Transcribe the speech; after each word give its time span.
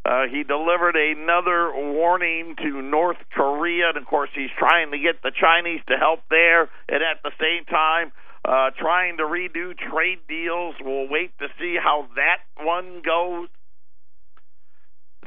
Uh, 0.09 0.25
he 0.25 0.41
delivered 0.41 0.95
another 0.95 1.71
warning 1.75 2.55
to 2.57 2.81
North 2.81 3.17
Korea, 3.31 3.89
and 3.89 3.97
of 3.97 4.07
course, 4.07 4.31
he's 4.33 4.49
trying 4.57 4.89
to 4.89 4.97
get 4.97 5.21
the 5.21 5.31
Chinese 5.39 5.81
to 5.87 5.97
help 5.97 6.21
there, 6.31 6.61
and 6.89 7.03
at 7.03 7.21
the 7.21 7.29
same 7.39 7.63
time, 7.65 8.11
uh, 8.43 8.71
trying 8.79 9.17
to 9.17 9.23
redo 9.23 9.77
trade 9.77 10.17
deals. 10.27 10.73
We'll 10.81 11.07
wait 11.07 11.37
to 11.37 11.47
see 11.59 11.77
how 11.79 12.07
that 12.15 12.39
one 12.65 13.03
goes. 13.05 13.49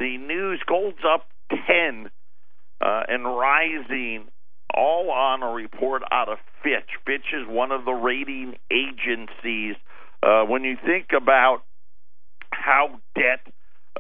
The 0.01 0.19
news 0.19 0.61
gold's 0.67 1.05
up 1.07 1.29
10 1.51 2.11
uh, 2.81 3.03
and 3.07 3.25
rising, 3.25 4.27
all 4.75 5.13
on 5.13 5.45
a 5.45 5.53
report 5.53 6.03
out 6.11 6.29
of 6.29 6.39
Fitch. 6.65 6.91
Fitch 7.07 7.33
is 7.33 7.47
one 7.47 7.71
of 7.71 7.85
the 7.85 7.93
rating 7.93 8.57
agencies. 8.69 9.77
Uh, 10.25 10.43
when 10.43 10.65
you 10.65 10.77
think 10.85 11.11
about 11.17 11.63
how 12.51 12.99
debt 13.15 13.47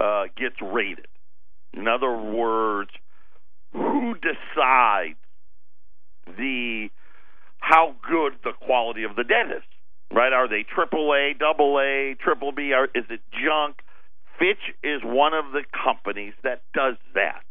uh, 0.01 0.25
gets 0.37 0.57
rated, 0.63 1.07
in 1.73 1.89
other 1.89 2.13
words, 2.17 2.91
who 3.73 4.15
decides 4.15 5.19
the 6.27 6.89
how 7.59 7.95
good 8.09 8.35
the 8.45 8.53
quality 8.53 9.05
of 9.05 9.17
the 9.17 9.25
debt 9.25 9.57
is? 9.57 9.63
Right? 10.13 10.33
Are 10.33 10.49
they 10.49 10.63
triple 10.63 11.13
A, 11.15 11.33
double 11.39 11.79
A, 11.79 12.15
triple 12.23 12.53
B? 12.53 12.73
Or 12.75 12.85
is 12.95 13.05
it 13.09 13.21
junk? 13.33 13.77
Fitch 14.39 14.75
is 14.83 15.01
one 15.03 15.33
of 15.33 15.53
the 15.53 15.63
companies 15.85 16.35
that 16.43 16.63
does 16.75 16.97
that. 17.15 17.43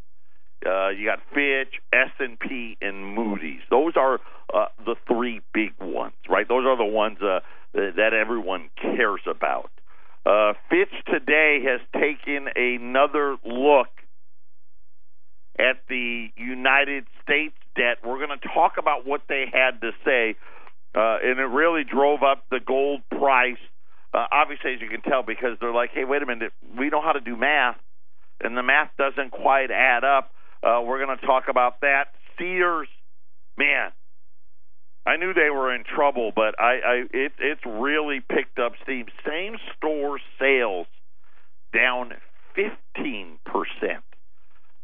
Uh, 0.64 0.90
you 0.90 1.06
got 1.06 1.18
Fitch, 1.34 1.80
S 1.92 2.10
and 2.20 2.38
P, 2.38 2.76
and 2.80 3.14
Moody's. 3.16 3.62
Those 3.68 3.94
are 3.96 4.20
uh, 4.54 4.66
the 4.84 4.94
three 5.08 5.40
big 5.52 5.72
ones, 5.80 6.14
right? 6.28 6.46
Those 6.46 6.64
are 6.66 6.76
the 6.76 6.84
ones 6.84 7.18
uh, 7.20 7.40
that 7.74 8.12
everyone 8.12 8.70
cares 8.80 9.22
about. 9.26 9.70
Uh, 10.24 10.52
Fitch 10.70 10.92
today 11.06 11.60
has 11.64 11.80
taken 11.94 12.48
another 12.54 13.36
look 13.44 13.88
at 15.58 15.82
the 15.88 16.28
United 16.36 17.04
States 17.22 17.54
debt. 17.76 17.98
We're 18.04 18.24
going 18.24 18.38
to 18.38 18.48
talk 18.54 18.74
about 18.78 19.06
what 19.06 19.22
they 19.28 19.46
had 19.52 19.80
to 19.80 19.90
say, 20.04 20.36
uh, 20.94 21.18
and 21.22 21.38
it 21.38 21.50
really 21.50 21.84
drove 21.84 22.22
up 22.22 22.44
the 22.50 22.60
gold 22.64 23.00
price 23.10 23.58
uh, 24.14 24.26
obviously, 24.30 24.74
as 24.74 24.80
you 24.80 24.88
can 24.88 25.00
tell, 25.00 25.22
because 25.22 25.56
they're 25.60 25.72
like, 25.72 25.90
hey, 25.94 26.04
wait 26.04 26.22
a 26.22 26.26
minute, 26.26 26.52
we 26.78 26.90
know 26.90 27.00
how 27.00 27.12
to 27.12 27.20
do 27.20 27.36
math, 27.36 27.76
and 28.42 28.56
the 28.56 28.62
math 28.62 28.90
doesn't 28.98 29.30
quite 29.30 29.70
add 29.70 30.04
up. 30.04 30.30
Uh, 30.62 30.82
we're 30.84 31.04
going 31.04 31.16
to 31.18 31.26
talk 31.26 31.44
about 31.48 31.80
that. 31.80 32.12
Sears, 32.38 32.88
man, 33.56 33.90
I 35.04 35.16
knew 35.16 35.34
they 35.34 35.50
were 35.50 35.74
in 35.74 35.84
trouble, 35.84 36.32
but 36.34 36.58
I, 36.60 36.78
I 36.84 36.94
it, 37.12 37.32
it's 37.38 37.60
really 37.66 38.20
picked 38.20 38.58
up 38.58 38.72
steam. 38.82 39.06
Same 39.26 39.56
store 39.76 40.20
sales 40.38 40.86
down 41.72 42.12
fifteen 42.54 43.38
percent, 43.44 44.04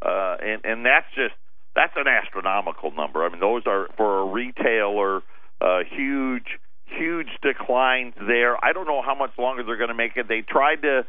uh, 0.02 0.36
and 0.42 0.64
and 0.64 0.84
that's 0.84 1.06
just 1.14 1.34
that's 1.76 1.92
an 1.96 2.08
astronomical 2.08 2.90
number. 2.90 3.24
I 3.24 3.28
mean, 3.28 3.40
those 3.40 3.62
are 3.66 3.88
for 3.96 4.20
a 4.20 4.24
retailer 4.26 5.22
uh, 5.60 5.80
huge 5.88 6.58
huge 6.86 7.28
declines 7.42 8.14
there. 8.26 8.62
I 8.64 8.72
don't 8.72 8.86
know 8.86 9.02
how 9.02 9.14
much 9.14 9.32
longer 9.38 9.62
they're 9.62 9.76
going 9.76 9.88
to 9.88 9.94
make 9.94 10.16
it. 10.16 10.26
They 10.28 10.40
tried 10.40 10.82
to 10.82 11.06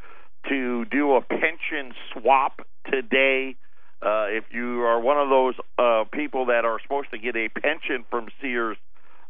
to 0.49 0.85
do 0.85 1.15
a 1.15 1.21
pension 1.21 1.93
swap 2.13 2.61
today. 2.91 3.55
Uh, 4.01 4.27
if 4.29 4.45
you 4.51 4.83
are 4.83 4.99
one 4.99 5.17
of 5.17 5.29
those 5.29 5.55
uh, 5.77 6.03
people 6.13 6.45
that 6.45 6.63
are 6.63 6.79
supposed 6.81 7.09
to 7.11 7.17
get 7.17 7.35
a 7.35 7.49
pension 7.49 8.05
from 8.09 8.29
Sears, 8.41 8.77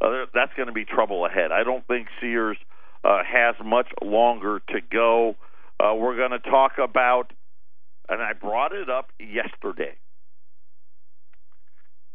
uh, 0.02 0.26
that's 0.34 0.54
going 0.56 0.68
to 0.68 0.74
be 0.74 0.86
trouble 0.86 1.26
ahead. 1.26 1.52
I 1.52 1.64
don't 1.64 1.86
think 1.88 2.08
Sears 2.20 2.58
uh, 3.04 3.20
has 3.26 3.56
much 3.64 3.88
longer 4.04 4.62
to 4.70 4.82
go. 4.82 5.36
Uh, 5.80 5.96
we're 5.96 6.18
going 6.18 6.32
to 6.32 6.40
talk 6.40 6.74
about, 6.78 7.32
and 8.08 8.22
I 8.22 8.34
brought 8.34 8.74
it 8.74 8.90
up 8.90 9.12
yesterday, 9.20 9.96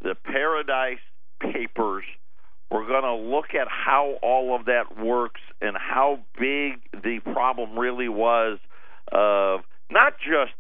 the 0.03 0.15
Paradise 0.15 0.99
Papers 1.41 2.05
we're 2.75 2.87
going 2.89 3.05
to 3.05 3.15
look 3.15 3.55
at 3.55 3.69
how 3.69 4.19
all 4.21 4.57
of 4.59 4.67
that 4.67 4.99
works 4.99 5.41
and 5.61 5.77
how 5.77 6.19
big 6.39 6.83
the 6.93 7.21
problem 7.33 7.79
really 7.79 8.09
was 8.09 8.59
of 9.13 9.61
not 9.91 10.15
just 10.19 10.53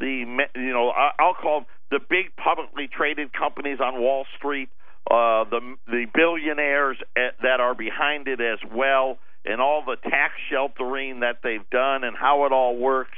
the 0.00 0.24
you 0.56 0.72
know 0.72 0.90
I'll 1.18 1.34
call 1.34 1.60
them 1.60 1.66
the 1.92 2.00
big 2.00 2.34
publicly 2.36 2.88
traded 2.88 3.32
companies 3.32 3.78
on 3.80 4.00
Wall 4.00 4.24
Street, 4.36 4.68
uh, 5.10 5.44
the 5.44 5.76
the 5.86 6.06
billionaires 6.14 6.96
eh, 7.16 7.30
that 7.42 7.60
are 7.60 7.74
behind 7.74 8.28
it 8.28 8.40
as 8.40 8.58
well, 8.72 9.18
and 9.44 9.60
all 9.60 9.82
the 9.84 9.96
tax 10.08 10.34
sheltering 10.50 11.20
that 11.20 11.38
they've 11.42 11.68
done 11.70 12.04
and 12.04 12.16
how 12.16 12.46
it 12.46 12.52
all 12.52 12.76
works. 12.76 13.16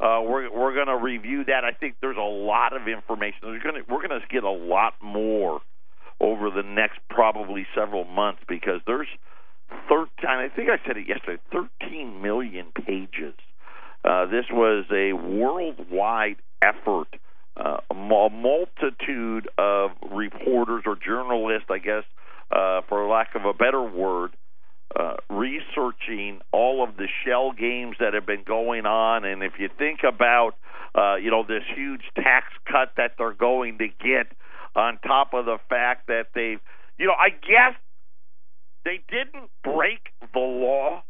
Uh, 0.00 0.20
we're 0.22 0.50
we're 0.50 0.74
going 0.74 0.88
to 0.88 0.96
review 0.96 1.44
that. 1.44 1.64
I 1.64 1.72
think 1.72 1.96
there's 2.00 2.16
a 2.16 2.20
lot 2.20 2.74
of 2.74 2.88
information. 2.88 3.38
There's 3.42 3.62
to, 3.62 3.82
we're 3.88 4.06
going 4.06 4.20
to 4.20 4.26
get 4.30 4.44
a 4.44 4.50
lot 4.50 4.94
more 5.02 5.60
over 6.20 6.50
the 6.50 6.62
next 6.62 6.98
probably 7.10 7.66
several 7.74 8.04
months 8.04 8.40
because 8.48 8.80
there's 8.86 9.08
13, 9.88 10.08
I 10.24 10.48
think 10.54 10.70
I 10.70 10.84
said 10.86 10.96
it 10.96 11.08
yesterday, 11.08 11.40
13 11.52 12.22
million 12.22 12.66
pages. 12.72 13.34
Uh, 14.04 14.26
this 14.26 14.44
was 14.50 14.84
a 14.92 15.12
worldwide 15.12 16.36
effort, 16.62 17.08
uh, 17.56 17.78
a 17.90 17.94
multitude 17.94 19.48
of 19.58 19.90
reporters 20.10 20.84
or 20.86 20.96
journalists, 20.96 21.68
I 21.70 21.78
guess, 21.78 22.04
uh, 22.50 22.82
for 22.88 23.08
lack 23.08 23.34
of 23.34 23.44
a 23.44 23.52
better 23.52 23.82
word, 23.82 24.32
uh, 24.98 25.14
researching 25.28 26.40
all 26.52 26.84
of 26.84 26.96
the 26.96 27.08
shell 27.24 27.52
games 27.52 27.96
that 28.00 28.14
have 28.14 28.26
been 28.26 28.44
going 28.46 28.86
on. 28.86 29.24
And 29.24 29.42
if 29.42 29.54
you 29.58 29.68
think 29.76 30.00
about, 30.06 30.52
uh, 30.94 31.16
you 31.16 31.30
know, 31.30 31.42
this 31.42 31.64
huge 31.74 32.02
tax 32.14 32.46
cut 32.70 32.92
that 32.96 33.12
they're 33.18 33.32
going 33.32 33.78
to 33.78 33.88
get, 33.88 34.28
on 34.76 34.98
top 34.98 35.32
of 35.32 35.46
the 35.46 35.58
fact 35.68 36.06
that 36.06 36.26
they've, 36.34 36.60
you 36.98 37.06
know, 37.06 37.14
I 37.18 37.30
guess 37.30 37.74
they 38.84 39.00
didn't 39.08 39.50
break 39.64 40.10
the 40.34 40.38
law. 40.38 41.02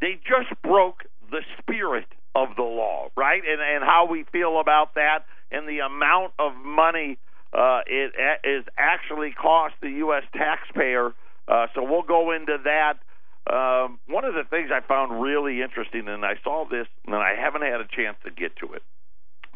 They 0.00 0.20
just 0.22 0.62
broke 0.62 1.04
the 1.30 1.40
spirit 1.58 2.06
of 2.34 2.48
the 2.56 2.62
law, 2.62 3.08
right? 3.16 3.42
And 3.46 3.60
and 3.60 3.84
how 3.84 4.06
we 4.10 4.24
feel 4.32 4.60
about 4.60 4.94
that 4.94 5.24
and 5.50 5.68
the 5.68 5.80
amount 5.80 6.32
of 6.38 6.52
money 6.56 7.18
uh, 7.52 7.80
it 7.86 8.12
is 8.42 8.64
actually 8.76 9.30
cost 9.30 9.74
the 9.80 9.90
U.S. 10.02 10.24
taxpayer. 10.36 11.12
Uh, 11.46 11.66
so 11.74 11.84
we'll 11.84 12.02
go 12.02 12.32
into 12.32 12.56
that. 12.64 12.98
Um, 13.46 14.00
one 14.08 14.24
of 14.24 14.34
the 14.34 14.42
things 14.48 14.70
I 14.72 14.80
found 14.86 15.20
really 15.20 15.62
interesting, 15.62 16.08
and 16.08 16.24
I 16.24 16.34
saw 16.42 16.64
this, 16.68 16.86
and 17.06 17.14
I 17.14 17.34
haven't 17.38 17.62
had 17.62 17.80
a 17.80 17.86
chance 17.86 18.16
to 18.24 18.30
get 18.30 18.56
to 18.56 18.72
it. 18.72 18.82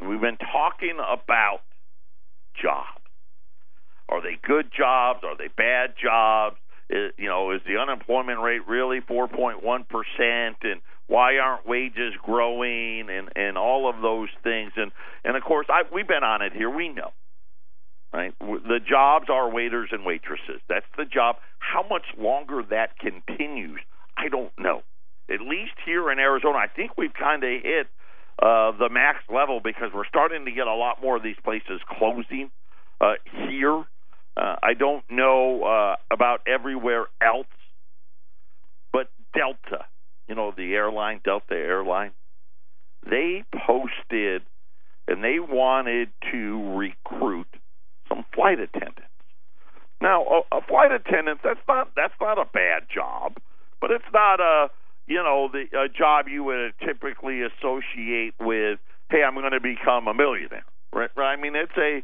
We've 0.01 0.21
been 0.21 0.37
talking 0.37 0.99
about 1.01 1.61
jobs. 2.63 3.03
Are 4.09 4.23
they 4.23 4.39
good 4.41 4.71
jobs? 4.77 5.21
Are 5.25 5.37
they 5.37 5.49
bad 5.49 5.95
jobs? 6.01 6.57
Is, 6.89 7.13
you 7.19 7.29
know, 7.29 7.51
is 7.51 7.61
the 7.67 7.79
unemployment 7.79 8.41
rate 8.41 8.67
really 8.69 9.01
4.1 9.01 9.61
percent? 9.89 10.57
And 10.63 10.81
why 11.09 11.39
aren't 11.39 11.67
wages 11.67 12.15
growing? 12.23 13.09
And 13.11 13.29
and 13.35 13.59
all 13.59 13.91
of 13.91 14.01
those 14.01 14.29
things. 14.45 14.73
And 14.77 14.93
and 15.25 15.37
of 15.37 15.43
course, 15.43 15.67
I, 15.69 15.83
we've 15.93 16.07
been 16.07 16.23
on 16.23 16.43
it 16.43 16.53
here. 16.53 16.71
We 16.71 16.89
know, 16.89 17.11
right? 18.13 18.33
The 18.39 18.79
jobs 18.87 19.27
are 19.29 19.51
waiters 19.51 19.89
and 19.91 20.05
waitresses. 20.05 20.61
That's 20.69 20.87
the 20.97 21.05
job. 21.05 21.37
How 21.59 21.85
much 21.89 22.05
longer 22.17 22.63
that 22.71 22.99
continues, 22.99 23.81
I 24.17 24.29
don't 24.29 24.53
know. 24.59 24.83
At 25.31 25.41
least 25.41 25.73
here 25.85 26.11
in 26.11 26.19
Arizona, 26.19 26.57
I 26.59 26.69
think 26.69 26.93
we've 26.97 27.13
kind 27.13 27.45
of 27.45 27.51
hit 27.63 27.87
uh, 28.41 28.73
the 28.79 28.89
max 28.91 29.19
level 29.29 29.61
because 29.63 29.91
we're 29.93 30.07
starting 30.07 30.45
to 30.45 30.53
get 30.53 30.67
a 30.67 30.75
lot 30.75 31.03
more 31.03 31.17
of 31.17 31.23
these 31.23 31.37
places 31.45 31.81
closing 31.99 32.51
uh, 33.01 33.15
here. 33.49 33.85
Uh, 34.37 34.57
I 34.63 34.75
don't 34.79 35.05
know 35.11 35.65
uh, 35.65 35.97
about 36.13 36.47
everywhere 36.47 37.07
else, 37.21 37.47
but 38.93 39.11
Delta, 39.35 39.87
you 40.29 40.35
know, 40.35 40.53
the 40.57 40.75
airline, 40.75 41.21
Delta 41.25 41.55
Airline, 41.55 42.13
they 43.09 43.45
posted 43.67 44.43
and 45.07 45.25
they 45.25 45.39
wanted 45.41 46.11
to 46.31 46.77
recruit 46.77 47.49
some 48.09 48.25
flight 48.35 48.61
attendants. 48.61 49.05
Now, 50.01 50.23
a, 50.53 50.59
a 50.59 50.61
flight 50.61 50.93
attendant 50.93 51.41
that's 51.43 51.61
not 51.67 51.91
that's 51.97 52.15
not 52.21 52.39
a 52.39 52.45
bad 52.45 52.85
job, 52.95 53.39
but 53.81 53.91
it's 53.91 54.05
not 54.13 54.41
a 54.41 54.69
you 55.07 55.17
know 55.17 55.49
the 55.51 55.65
a 55.77 55.89
job 55.89 56.27
you 56.29 56.45
would 56.45 56.75
typically 56.85 57.41
associate 57.43 58.35
with. 58.39 58.79
Hey, 59.11 59.23
I'm 59.27 59.35
going 59.35 59.51
to 59.53 59.61
become 59.61 60.07
a 60.07 60.15
millionaire. 60.15 60.65
Right? 60.93 61.11
I 61.17 61.37
mean, 61.37 61.57
it's 61.57 61.77
a 61.77 62.03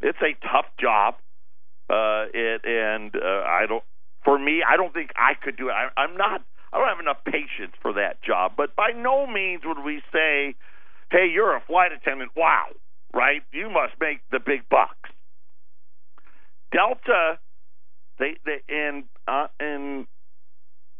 it's 0.00 0.18
a 0.20 0.34
tough 0.46 0.66
job. 0.78 1.14
Uh, 1.90 2.26
it 2.32 2.62
and 2.64 3.14
uh, 3.16 3.42
I 3.44 3.66
don't. 3.68 3.82
For 4.24 4.38
me, 4.38 4.62
I 4.62 4.76
don't 4.76 4.94
think 4.94 5.10
I 5.16 5.32
could 5.34 5.56
do 5.56 5.68
it. 5.68 5.72
I, 5.72 5.88
I'm 6.00 6.16
not. 6.16 6.42
I 6.72 6.78
don't 6.78 6.88
have 6.88 7.00
enough 7.00 7.24
patience 7.24 7.74
for 7.82 7.92
that 7.94 8.22
job. 8.22 8.52
But 8.56 8.74
by 8.74 8.90
no 8.96 9.26
means 9.26 9.62
would 9.64 9.84
we 9.84 10.02
say, 10.12 10.54
"Hey, 11.10 11.28
you're 11.32 11.54
a 11.54 11.60
flight 11.60 11.92
attendant. 11.92 12.32
Wow, 12.34 12.68
right? 13.12 13.42
You 13.52 13.68
must 13.70 13.94
make 14.00 14.20
the 14.30 14.40
big 14.40 14.68
bucks." 14.70 15.10
Delta, 16.72 17.38
they, 18.18 18.36
they 18.46 18.62
and 18.68 19.04
uh, 19.28 19.48
and 19.60 20.06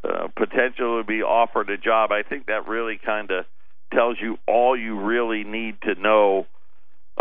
uh, 0.04 0.28
potential 0.36 1.00
to 1.00 1.04
be 1.04 1.22
offered 1.22 1.70
a 1.70 1.78
job. 1.78 2.10
I 2.12 2.22
think 2.22 2.46
that 2.46 2.66
really 2.68 2.98
kind 3.04 3.30
of 3.30 3.44
tells 3.92 4.16
you 4.20 4.38
all 4.46 4.76
you 4.76 4.98
really 4.98 5.44
need 5.44 5.80
to 5.82 5.94
know 5.94 6.46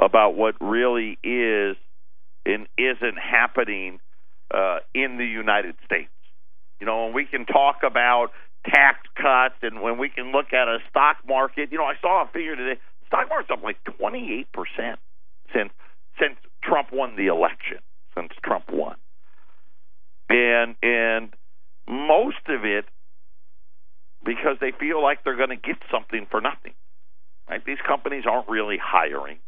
about 0.02 0.36
what 0.36 0.56
really 0.62 1.18
is 1.24 1.76
and 2.46 2.68
isn't 2.78 3.18
happening 3.18 4.00
uh, 4.54 4.80
in 4.94 5.18
the 5.18 5.26
United 5.26 5.76
States. 5.86 6.10
You 6.80 6.86
know, 6.86 7.06
and 7.06 7.16
we 7.16 7.26
can 7.26 7.46
talk 7.46 7.78
about 7.84 8.30
tax 8.66 9.00
cuts 9.16 9.56
and 9.62 9.82
when 9.82 9.98
we 9.98 10.10
can 10.10 10.32
look 10.32 10.54
at 10.54 10.68
a 10.68 10.80
stock 10.90 11.18
market, 11.28 11.72
you 11.72 11.78
know, 11.78 11.86
I 11.86 11.96
saw 12.02 12.24
a 12.24 12.28
figure 12.28 12.56
today. 12.56 12.80
Stock 13.10 13.28
market's 13.28 13.52
up 13.52 13.64
like 13.64 13.78
28% 13.84 14.46
since 15.52 15.72
since 16.20 16.36
Trump 16.64 16.90
won 16.94 17.16
the 17.16 17.28
election, 17.28 17.80
since 18.16 18.30
Trump 18.44 18.66
won. 18.72 18.96
And 20.30 20.76
and 20.84 21.34
most 21.88 22.46
of 22.48 22.66
it 22.66 22.86
because 24.24 24.58
they 24.62 24.72
feel 24.72 25.02
like 25.02 25.24
they're 25.24 25.38
going 25.38 25.50
to 25.50 25.56
get 25.56 25.78
something 25.92 26.28
for 26.30 26.40
nothing. 26.40 26.74
Right? 27.50 27.66
These 27.66 27.82
companies 27.86 28.26
aren't 28.30 28.48
really 28.48 28.78
hiring. 28.78 29.40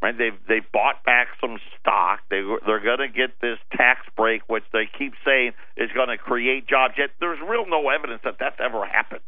Right? 0.00 0.16
They've 0.16 0.38
they 0.46 0.60
bought 0.72 1.02
back 1.04 1.28
some 1.40 1.58
stock. 1.80 2.20
They 2.30 2.42
they're 2.64 2.84
going 2.84 3.02
to 3.02 3.08
get 3.08 3.40
this 3.40 3.58
tax 3.76 4.06
break, 4.16 4.42
which 4.46 4.62
they 4.72 4.86
keep 4.86 5.14
saying 5.24 5.52
is 5.76 5.90
going 5.92 6.14
to 6.14 6.18
create 6.18 6.68
jobs. 6.68 6.94
Yet 6.96 7.10
there's 7.18 7.40
real 7.42 7.66
no 7.66 7.88
evidence 7.88 8.20
that 8.22 8.36
that's 8.38 8.60
ever 8.62 8.86
happened. 8.86 9.26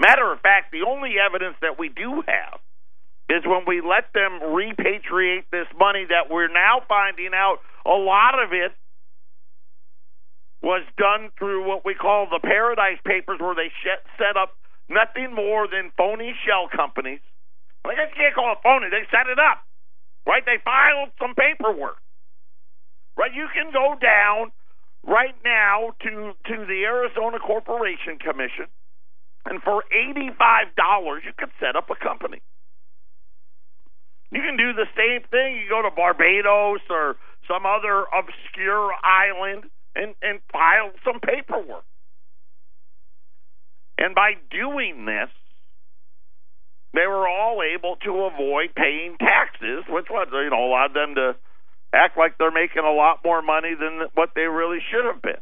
Matter 0.00 0.32
of 0.32 0.40
fact, 0.40 0.72
the 0.72 0.82
only 0.82 1.14
evidence 1.24 1.54
that 1.62 1.78
we 1.78 1.88
do 1.88 2.24
have 2.26 2.58
is 3.32 3.48
when 3.48 3.64
we 3.66 3.80
let 3.80 4.12
them 4.12 4.40
repatriate 4.52 5.48
this 5.50 5.66
money 5.78 6.04
that 6.04 6.28
we're 6.28 6.52
now 6.52 6.84
finding 6.86 7.32
out 7.32 7.64
a 7.86 7.96
lot 7.96 8.36
of 8.36 8.52
it 8.52 8.72
was 10.60 10.84
done 11.00 11.30
through 11.38 11.66
what 11.66 11.84
we 11.84 11.94
call 11.94 12.28
the 12.30 12.38
Paradise 12.38 13.00
Papers, 13.04 13.40
where 13.40 13.56
they 13.56 13.72
set 14.20 14.36
up 14.36 14.52
nothing 14.88 15.34
more 15.34 15.66
than 15.66 15.90
phony 15.96 16.34
shell 16.44 16.68
companies. 16.68 17.20
I 17.84 17.96
guess 17.96 18.12
you 18.14 18.22
can't 18.22 18.34
call 18.34 18.52
it 18.52 18.62
phony. 18.62 18.86
They 18.92 19.08
set 19.10 19.26
it 19.26 19.40
up, 19.40 19.64
right? 20.26 20.44
They 20.44 20.62
filed 20.62 21.10
some 21.18 21.34
paperwork, 21.34 21.98
right? 23.16 23.34
You 23.34 23.48
can 23.50 23.72
go 23.72 23.96
down 23.98 24.52
right 25.02 25.34
now 25.42 25.96
to 26.04 26.36
to 26.46 26.56
the 26.68 26.84
Arizona 26.86 27.40
Corporation 27.40 28.22
Commission, 28.22 28.70
and 29.46 29.60
for 29.62 29.82
eighty 29.90 30.30
five 30.38 30.70
dollars, 30.76 31.24
you 31.26 31.32
could 31.36 31.50
set 31.58 31.74
up 31.74 31.90
a 31.90 31.96
company. 31.98 32.38
You 34.32 34.40
can 34.40 34.56
do 34.56 34.72
the 34.72 34.88
same 34.96 35.22
thing. 35.30 35.60
You 35.60 35.68
go 35.68 35.82
to 35.82 35.94
Barbados 35.94 36.80
or 36.88 37.16
some 37.46 37.66
other 37.66 38.06
obscure 38.08 38.92
island 39.04 39.64
and, 39.94 40.14
and 40.22 40.40
file 40.50 40.90
some 41.04 41.20
paperwork. 41.20 41.84
And 43.98 44.14
by 44.14 44.32
doing 44.50 45.04
this, 45.04 45.28
they 46.94 47.06
were 47.06 47.28
all 47.28 47.60
able 47.62 47.96
to 48.04 48.24
avoid 48.24 48.74
paying 48.74 49.16
taxes, 49.20 49.84
which 49.88 50.06
was, 50.10 50.28
you 50.32 50.50
know, 50.50 50.64
allowed 50.64 50.94
them 50.94 51.14
to 51.16 51.36
act 51.92 52.16
like 52.16 52.38
they're 52.38 52.50
making 52.50 52.84
a 52.84 52.92
lot 52.92 53.20
more 53.22 53.42
money 53.42 53.74
than 53.78 54.08
what 54.14 54.30
they 54.34 54.42
really 54.42 54.78
should 54.90 55.04
have 55.04 55.20
been. 55.20 55.40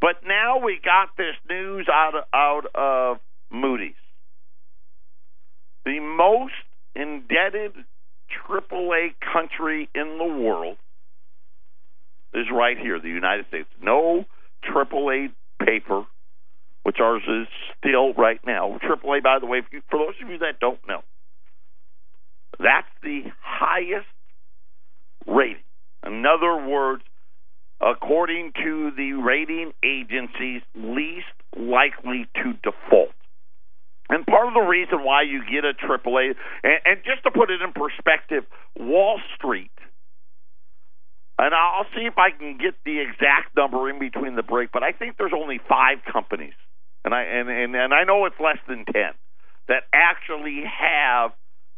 But 0.00 0.16
now 0.26 0.58
we 0.58 0.78
got 0.84 1.16
this 1.16 1.36
news 1.48 1.88
out 1.90 2.14
of, 2.14 2.24
out 2.34 2.66
of 2.74 3.18
Moody's. 3.50 3.94
The 5.84 6.00
most 6.00 6.52
indebted 6.94 7.72
AAA 8.48 9.14
country 9.32 9.88
in 9.94 10.18
the 10.18 10.42
world 10.42 10.76
is 12.32 12.46
right 12.52 12.78
here, 12.78 12.98
the 12.98 13.08
United 13.08 13.46
States. 13.48 13.68
No 13.82 14.24
AAA 14.64 15.30
paper, 15.64 16.04
which 16.82 16.96
ours 17.00 17.22
is 17.28 17.46
still 17.78 18.12
right 18.14 18.40
now. 18.46 18.78
AAA, 18.82 19.22
by 19.22 19.38
the 19.38 19.46
way, 19.46 19.62
you, 19.70 19.82
for 19.90 19.98
those 19.98 20.14
of 20.22 20.30
you 20.30 20.38
that 20.38 20.58
don't 20.60 20.80
know, 20.88 21.02
that's 22.58 22.88
the 23.02 23.22
highest 23.40 24.06
rating. 25.26 25.62
In 26.06 26.24
other 26.26 26.66
words, 26.66 27.02
according 27.80 28.52
to 28.62 28.90
the 28.96 29.12
rating 29.12 29.72
agencies, 29.82 30.62
least 30.74 31.26
likely 31.56 32.26
to 32.36 32.52
default. 32.62 33.14
And 34.10 34.26
part 34.26 34.48
of 34.48 34.54
the 34.54 34.60
reason 34.60 35.02
why 35.02 35.22
you 35.22 35.42
get 35.50 35.64
a 35.64 35.72
AAA, 35.72 36.34
and, 36.62 36.78
and 36.84 36.96
just 37.04 37.22
to 37.24 37.30
put 37.30 37.50
it 37.50 37.62
in 37.62 37.72
perspective, 37.72 38.44
Wall 38.78 39.18
Street, 39.36 39.70
and 41.38 41.54
I'll 41.54 41.86
see 41.96 42.02
if 42.06 42.18
I 42.18 42.30
can 42.30 42.58
get 42.58 42.74
the 42.84 43.00
exact 43.00 43.56
number 43.56 43.90
in 43.90 43.98
between 43.98 44.36
the 44.36 44.42
break, 44.42 44.70
but 44.72 44.82
I 44.82 44.92
think 44.92 45.16
there's 45.18 45.32
only 45.34 45.58
five 45.68 45.98
companies, 46.10 46.54
and 47.04 47.14
I 47.14 47.22
and 47.22 47.48
and, 47.48 47.74
and 47.74 47.94
I 47.94 48.04
know 48.04 48.26
it's 48.26 48.38
less 48.38 48.58
than 48.68 48.84
ten 48.84 49.12
that 49.68 49.84
actually 49.92 50.62
have 50.64 51.32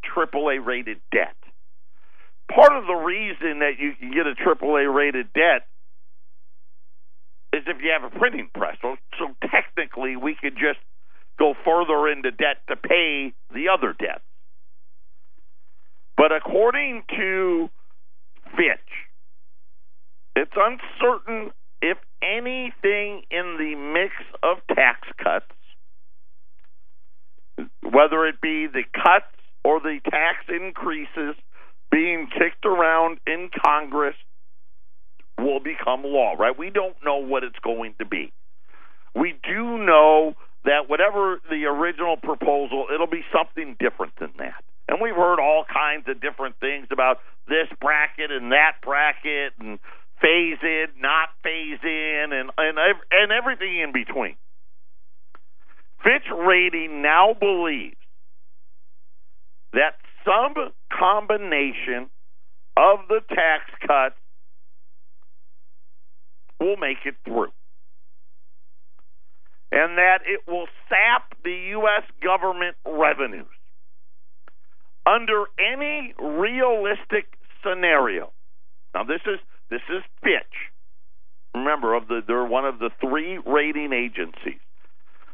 AAA 0.05 0.65
rated 0.65 0.99
debt. 1.13 1.37
Part 2.53 2.73
of 2.73 2.87
the 2.87 2.95
reason 2.95 3.61
that 3.61 3.79
you 3.79 3.95
can 3.99 4.13
get 4.13 4.27
a 4.27 4.35
AAA 4.35 4.93
rated 4.93 5.33
debt 5.33 5.67
is 7.53 7.63
if 7.67 7.79
you 7.83 7.91
have 7.91 8.05
a 8.05 8.19
printing 8.19 8.51
press. 8.55 8.77
So, 8.83 8.97
so 9.19 9.35
technically, 9.51 10.17
we 10.17 10.37
could 10.41 10.55
just 10.55 10.79
go 11.39 11.55
further 11.65 12.09
into 12.09 12.31
debt 12.31 12.59
to 12.69 12.77
pay 12.77 13.33
the 13.53 13.69
other 13.69 13.95
debts. 13.99 14.23
But 16.17 16.33
according 16.33 17.03
to 17.17 17.69
Fitch, 18.57 18.91
it's 20.35 20.53
uncertain 20.57 21.51
if 21.83 21.99
anything 22.23 23.23
in 23.31 23.57
the 23.59 23.75
mix 23.75 24.15
of 24.43 24.59
tax 24.75 25.09
cuts, 25.23 25.45
whether 27.83 28.27
it 28.27 28.41
be 28.41 28.67
the 28.67 28.85
cuts 28.95 29.27
or 29.65 29.81
the 29.81 29.99
tax 30.11 30.39
increases 30.49 31.37
being 31.91 32.29
kicked 32.33 32.65
around 32.65 33.19
in 33.27 33.51
Congress, 33.65 34.17
will 35.39 35.61
become 35.61 36.03
law, 36.03 36.35
right? 36.39 36.59
We 36.59 36.71
don't 36.71 36.97
know 37.05 37.19
what 37.19 37.45
it's 37.45 37.59
going 37.63 37.95
to 37.99 38.07
be. 38.07 38.33
We 39.15 39.35
do 39.43 39.79
know 39.79 40.35
whatever 40.89 41.41
the 41.51 41.65
original 41.67 42.17
proposal, 42.17 42.87
it'll 42.93 43.07
be 43.07 43.25
something 43.33 43.77
different 43.79 44.13
than 44.19 44.33
that. 44.39 44.65
And 44.89 45.01
we've 45.01 45.15
heard 45.15 45.41
all 45.41 45.65
kinds 45.65 46.07
of 46.09 46.21
different 46.21 46.57
things 46.61 46.87
about 46.93 47.19
this 47.49 47.69
bracket 47.81 48.31
and 48.31 48.53
that 48.53 48.79
bracket 48.83 49.53
and 49.59 49.79
phase 50.21 50.59
in, 50.63 50.87
not 50.99 51.31
phase 51.43 51.81
in, 51.83 52.31
and 52.33 52.51
and 52.57 52.79
and 53.11 53.33
everything 53.33 53.81
in 53.81 53.93
between. 53.93 54.37
Fitch 56.03 56.27
Rating 56.33 57.03
now 57.03 57.35
believes 57.39 57.97
that 59.73 59.97
some 60.25 60.55
combination 60.93 62.09
of 62.77 63.01
the 63.09 63.21
tax 63.29 63.65
cuts 63.87 64.15
will 66.61 66.77
make 66.77 66.99
it 67.05 67.17
through 67.25 67.51
and 69.77 69.99
that 69.99 70.21
it 70.25 70.41
will 70.51 70.67
sap 70.89 71.37
the 71.45 71.53
U.S. 71.77 72.05
government 72.25 72.77
revenues. 72.87 73.47
Under 75.05 75.45
any 75.61 76.15
realistic 76.19 77.27
scenario, 77.63 78.33
now 78.95 79.05
this 79.05 79.21
is 79.27 79.39
this 79.69 79.83
is 79.91 80.03
Fitch. 80.23 80.73
Remember, 81.55 81.95
of 81.95 82.09
the 82.09 82.21
they're 82.27 82.47
one 82.47 82.65
of 82.65 82.79
the 82.79 82.89
three 83.03 83.39
rating 83.47 83.93
agencies. 83.93 84.61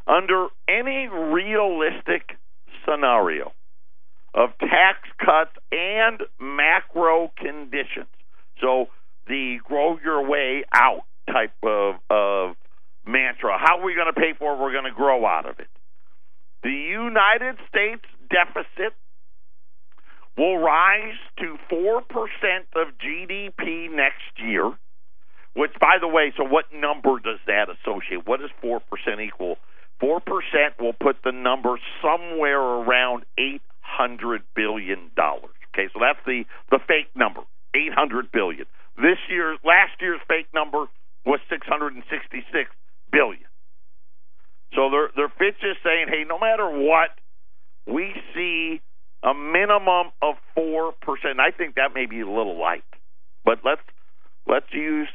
Under 0.09 0.49
any 0.69 1.07
realistic 1.07 2.37
scenario 2.85 3.53
of 4.35 4.51
tax 4.59 5.09
cuts 5.25 5.53
and 5.71 6.21
macro 6.41 7.31
conditions, 7.37 8.11
so 8.61 8.87
the 9.29 9.59
grow 9.65 10.01
your 10.05 10.29
way 10.29 10.65
out 10.75 11.05
type 11.31 11.55
of, 11.63 11.95
of 12.11 12.57
mantra. 13.07 13.59
How 13.59 13.81
are 13.81 13.85
we 13.85 13.95
going 13.95 14.13
to 14.13 14.19
pay 14.19 14.33
for 14.39 14.55
it? 14.55 14.59
We're 14.59 14.73
going 14.73 14.85
to 14.85 14.97
grow 14.97 15.27
out 15.27 15.49
of 15.49 15.59
it. 15.59 15.69
The 16.63 16.71
United 16.71 17.57
States 17.69 18.05
deficit 18.31 18.95
will 20.37 20.59
rise 20.59 21.19
to 21.39 21.59
4% 21.71 22.01
of 22.77 22.89
GDP 22.99 23.91
next 23.91 24.39
year, 24.39 24.73
which, 25.55 25.73
by 25.81 25.99
the 26.01 26.09
way, 26.09 26.33
so 26.37 26.45
what 26.45 26.67
number 26.73 27.19
does 27.19 27.41
that 27.47 27.67
associate? 27.69 28.27
What 28.27 28.41
does 28.41 28.51
4% 28.63 28.81
equal? 29.21 29.57
4% 30.03 30.21
will 30.81 30.95
put 30.95 31.17
the 31.25 31.33
number 31.33 31.79
somewhere 32.01 32.61
around 32.61 33.25
$800 33.39 34.39
billion. 34.55 35.11
Okay, 35.19 35.89
so 35.93 36.01
that's 36.01 36.19
the, 36.27 36.45
the 36.71 36.79
fake 36.87 37.11
number, 37.15 37.41
$800 37.75 38.33
billion. 38.33 38.65
This 38.97 39.19
year, 39.29 39.57
last 39.65 40.01
year's 40.01 40.21
fake 40.29 40.49
number 40.55 40.87
was 41.25 41.41
666 41.49 42.71
billion. 43.11 43.45
So 44.75 44.91
their 44.91 45.09
their 45.15 45.29
Fitch 45.29 45.61
is 45.63 45.77
saying, 45.85 46.07
hey, 46.09 46.25
no 46.27 46.39
matter 46.39 46.69
what, 46.69 47.11
we 47.87 48.13
see 48.35 48.81
a 49.23 49.35
minimum 49.73 50.13
of 50.21 50.35
four 50.55 50.93
percent. 51.01 51.41
I 51.41 51.51
think 51.51 51.77
that 51.77 51.95
may 51.95 52.07
be 52.07 52.21
a 52.21 52.27
little 52.27 52.59
light, 52.59 52.85
but 53.45 53.59
let's 53.65 53.83
let's 54.47 54.67
use 54.73 55.09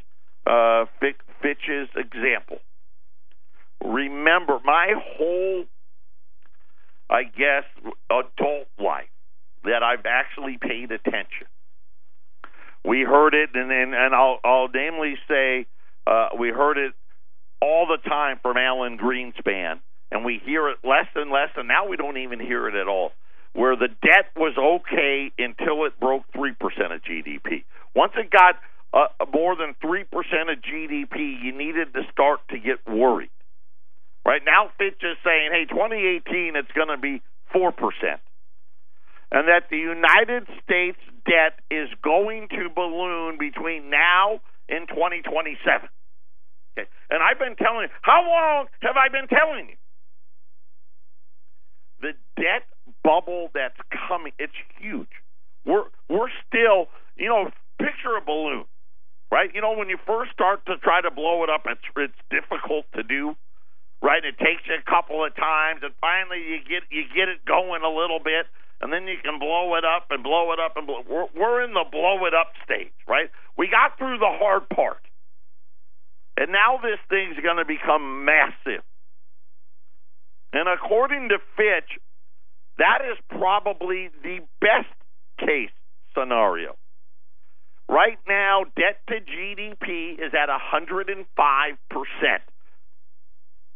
uh, 0.46 0.86
Fitch's 1.00 1.90
example. 1.96 2.60
Remember, 3.84 4.60
my 4.66 4.94
whole, 4.98 5.66
I 7.10 7.24
guess, 7.24 7.64
adult 8.10 8.68
life 8.80 9.10
that 9.64 9.84
I've 9.84 10.06
actually 10.06 10.58
paid 10.60 10.92
attention. 10.92 11.48
We 12.86 13.02
heard 13.02 13.34
it, 13.34 13.50
and 13.54 13.72
and, 13.72 13.94
and 13.94 14.16
I'll 14.16 14.40
I'll 14.44 14.70
namely 14.74 15.16
say 15.28 15.68
uh, 16.06 16.30
we 16.40 16.50
heard 16.50 16.78
it 16.78 16.94
all 17.62 17.88
the 17.88 18.10
time 18.10 18.40
from 18.42 18.56
Alan 18.58 18.98
Greenspan, 18.98 19.80
and 20.12 20.24
we 20.24 20.42
hear 20.44 20.70
it 20.70 20.78
less 20.84 21.08
and 21.16 21.32
less, 21.32 21.50
and 21.56 21.68
now 21.68 21.88
we 21.88 21.98
don't 21.98 22.18
even 22.18 22.40
hear 22.40 22.68
it 22.68 22.76
at 22.76 22.88
all. 22.88 23.12
Where 23.58 23.76
the 23.76 23.90
debt 23.90 24.30
was 24.38 24.54
okay 24.54 25.32
until 25.38 25.86
it 25.86 26.00
broke 26.00 26.24
three 26.32 26.54
percent 26.54 26.94
of 26.94 27.02
GDP. 27.02 27.66
Once 27.96 28.14
it 28.16 28.30
got 28.30 28.56
uh, 28.94 29.10
more 29.34 29.56
than 29.56 29.74
three 29.82 30.04
percent 30.04 30.54
of 30.54 30.62
GDP, 30.62 31.42
you 31.42 31.58
needed 31.58 31.94
to 31.94 32.02
start 32.12 32.40
to 32.52 32.60
get 32.60 32.86
worried. 32.86 33.34
Right 34.24 34.44
now, 34.46 34.70
Fitch 34.78 35.02
is 35.02 35.18
saying, 35.26 35.50
"Hey, 35.52 35.66
2018, 35.66 36.56
it's 36.56 36.72
going 36.78 36.90
to 36.94 37.02
be 37.02 37.24
four 37.52 37.72
percent." 37.72 38.22
and 39.32 39.48
that 39.48 39.68
the 39.70 39.78
United 39.78 40.48
States 40.64 41.00
debt 41.26 41.60
is 41.70 41.90
going 42.02 42.48
to 42.50 42.70
balloon 42.74 43.38
between 43.38 43.90
now 43.90 44.40
and 44.70 44.88
2027. 44.88 45.90
Okay. 46.78 46.88
And 47.10 47.20
I've 47.24 47.40
been 47.40 47.56
telling 47.56 47.88
you, 47.88 47.94
how 48.02 48.24
long 48.24 48.68
have 48.82 48.96
I 48.96 49.10
been 49.10 49.28
telling 49.28 49.70
you? 49.70 49.76
The 52.00 52.14
debt 52.40 52.64
bubble 53.08 53.48
that's 53.56 53.80
coming, 53.88 54.34
it's 54.38 54.60
huge. 54.80 55.08
We're 55.66 55.88
we're 56.12 56.32
still, 56.44 56.92
you 57.16 57.32
know, 57.32 57.48
picture 57.80 58.20
a 58.20 58.22
balloon, 58.22 58.66
right? 59.32 59.48
You 59.56 59.62
know, 59.62 59.72
when 59.72 59.88
you 59.88 59.98
first 60.06 60.32
start 60.36 60.66
to 60.68 60.76
try 60.84 61.00
to 61.00 61.12
blow 61.12 61.44
it 61.44 61.50
up, 61.50 61.64
it's 61.66 61.88
it's 61.96 62.20
difficult 62.28 62.86
to 62.96 63.04
do, 63.04 63.36
right? 64.04 64.24
It 64.24 64.38
takes 64.38 64.68
you 64.68 64.76
a 64.76 64.84
couple 64.84 65.24
of 65.24 65.34
times, 65.36 65.82
and 65.84 65.96
finally 66.02 66.44
you 66.44 66.60
get 66.68 66.84
you 66.92 67.08
get 67.16 67.32
it 67.32 67.48
going 67.48 67.84
a 67.84 67.90
little 67.90 68.20
bit, 68.20 68.52
and 68.82 68.92
then 68.92 69.08
you 69.08 69.16
can 69.24 69.40
blow 69.40 69.76
it 69.80 69.86
up 69.88 70.12
and 70.12 70.22
blow 70.22 70.52
it 70.52 70.60
up 70.60 70.76
and 70.76 70.86
blow. 70.86 71.04
We're 71.08 71.32
we're 71.32 71.64
in 71.64 71.72
the 71.72 71.86
blow 71.90 72.26
it 72.28 72.36
up 72.36 72.52
stage, 72.64 72.96
right? 73.08 73.32
We 73.58 73.72
got 73.72 73.98
through 73.98 74.20
the 74.20 74.36
hard 74.36 74.68
part. 74.70 75.00
And 76.38 76.52
now 76.52 76.78
this 76.78 77.00
thing's 77.10 77.40
going 77.42 77.58
to 77.58 77.66
become 77.66 78.24
massive. 78.24 78.86
And 80.54 80.70
according 80.70 81.30
to 81.30 81.40
Fitch, 81.58 81.98
that 82.78 83.00
is 83.02 83.18
probably 83.30 84.10
the 84.24 84.40
best 84.62 84.94
case 85.40 85.72
scenario. 86.18 86.76
Right 87.90 88.20
now, 88.28 88.66
debt 88.76 89.00
to 89.08 89.16
GDP 89.16 90.14
is 90.14 90.34
at 90.34 90.50
105%. 90.50 91.26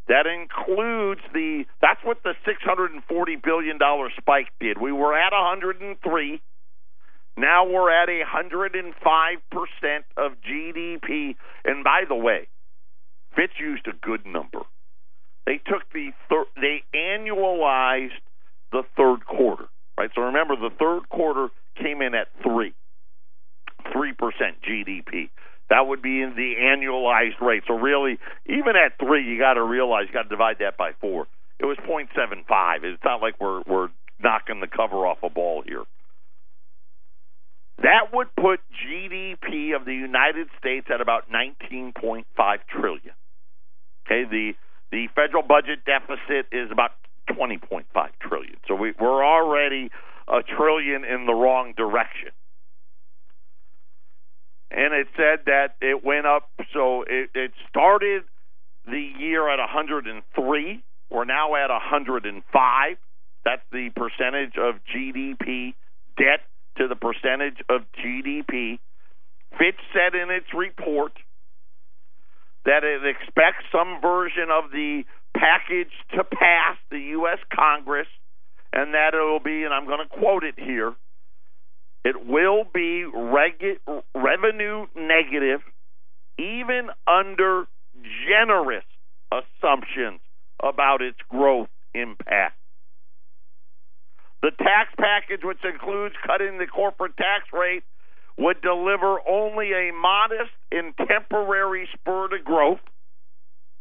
That 0.07 0.25
includes 0.27 1.21
the 1.33 1.63
that's 1.81 2.01
what 2.03 2.17
the 2.23 2.33
640 2.45 3.35
billion 3.37 3.77
dollar 3.77 4.09
spike 4.19 4.49
did. 4.59 4.77
We 4.81 4.91
were 4.91 5.13
at 5.17 5.31
103. 5.31 6.41
Now 7.37 7.65
we're 7.65 7.89
at 7.89 8.09
105% 8.09 8.91
of 10.17 10.31
GDP. 10.41 11.35
And 11.63 11.83
by 11.83 12.03
the 12.09 12.15
way, 12.15 12.47
Fitch 13.35 13.53
used 13.59 13.87
a 13.87 13.93
good 13.93 14.25
number. 14.25 14.59
They 15.45 15.61
took 15.65 15.89
the 15.93 16.11
thir- 16.27 16.51
they 16.55 16.83
annualized 16.93 18.19
the 18.71 18.83
third 18.97 19.25
quarter, 19.25 19.65
right? 19.97 20.09
So 20.15 20.21
remember, 20.21 20.55
the 20.55 20.73
third 20.79 21.09
quarter 21.09 21.49
came 21.81 22.01
in 22.01 22.15
at 22.15 22.27
three, 22.43 22.73
three 23.93 24.13
percent 24.13 24.61
GDP. 24.67 25.29
That 25.69 25.87
would 25.87 26.01
be 26.01 26.21
in 26.21 26.35
the 26.35 26.55
annualized 26.59 27.39
rate. 27.39 27.63
So 27.65 27.75
really, 27.75 28.19
even 28.45 28.75
at 28.75 28.99
three, 28.99 29.25
you 29.25 29.39
got 29.39 29.53
to 29.53 29.63
realize 29.63 30.05
you 30.07 30.13
got 30.13 30.23
to 30.23 30.29
divide 30.29 30.57
that 30.59 30.75
by 30.77 30.91
four. 30.99 31.27
It 31.59 31.65
was 31.65 31.77
0.75. 31.87 32.83
It's 32.83 33.03
not 33.05 33.21
like 33.21 33.35
we're 33.39 33.61
we're 33.67 33.89
knocking 34.21 34.59
the 34.59 34.67
cover 34.67 35.07
off 35.07 35.19
a 35.23 35.29
ball 35.29 35.63
here. 35.65 35.83
That 37.81 38.13
would 38.13 38.27
put 38.35 38.59
GDP 38.85 39.75
of 39.75 39.85
the 39.85 39.93
United 39.93 40.47
States 40.59 40.87
at 40.93 41.01
about 41.01 41.31
19.5 41.31 42.25
trillion. 42.69 43.13
Okay, 44.05 44.23
the 44.29 44.53
the 44.91 45.07
federal 45.15 45.41
budget 45.41 45.85
deficit 45.85 46.47
is 46.51 46.69
about 46.71 46.91
20.5 47.29 47.85
trillion. 48.19 48.55
So 48.67 48.75
we, 48.75 48.93
we're 48.99 49.25
already 49.25 49.89
a 50.27 50.41
trillion 50.43 51.03
in 51.03 51.25
the 51.25 51.33
wrong 51.33 51.73
direction. 51.75 52.29
And 54.69 54.93
it 54.93 55.07
said 55.17 55.45
that 55.47 55.75
it 55.81 56.03
went 56.03 56.25
up, 56.25 56.49
so 56.73 57.03
it, 57.03 57.29
it 57.35 57.51
started 57.69 58.23
the 58.85 59.11
year 59.19 59.49
at 59.49 59.59
103. 59.59 60.83
We're 61.09 61.25
now 61.25 61.55
at 61.55 61.69
105. 61.69 62.97
That's 63.43 63.61
the 63.71 63.89
percentage 63.95 64.53
of 64.57 64.75
GDP 64.95 65.73
debt 66.17 66.41
to 66.77 66.87
the 66.87 66.95
percentage 66.95 67.57
of 67.69 67.81
GDP. 67.99 68.79
Fitch 69.57 69.79
said 69.91 70.15
in 70.15 70.29
its 70.31 70.47
report 70.55 71.13
that 72.65 72.83
it 72.83 73.01
expects 73.05 73.65
some 73.71 73.99
version 74.01 74.47
of 74.51 74.71
the 74.71 75.03
package 75.41 75.91
to 76.13 76.23
pass 76.23 76.77
the 76.91 76.99
U.S. 77.17 77.39
Congress, 77.53 78.07
and 78.71 78.93
that 78.93 79.15
it 79.15 79.17
will 79.17 79.39
be, 79.39 79.63
and 79.63 79.73
I'm 79.73 79.87
going 79.87 80.07
to 80.07 80.17
quote 80.19 80.43
it 80.43 80.55
here, 80.57 80.93
it 82.05 82.27
will 82.27 82.63
be 82.71 83.05
revenue 84.15 84.85
negative 84.95 85.61
even 86.37 86.89
under 87.07 87.65
generous 88.27 88.85
assumptions 89.31 90.19
about 90.63 91.01
its 91.01 91.17
growth 91.29 91.69
impact. 91.93 92.57
The 94.41 94.51
tax 94.57 94.89
package, 94.97 95.41
which 95.43 95.63
includes 95.63 96.15
cutting 96.25 96.57
the 96.57 96.65
corporate 96.65 97.17
tax 97.17 97.45
rate, 97.53 97.83
would 98.37 98.61
deliver 98.61 99.17
only 99.29 99.71
a 99.71 99.91
modest 99.93 100.51
and 100.71 100.95
temporary 100.97 101.87
spur 101.93 102.29
to 102.29 102.39
growth. 102.43 102.79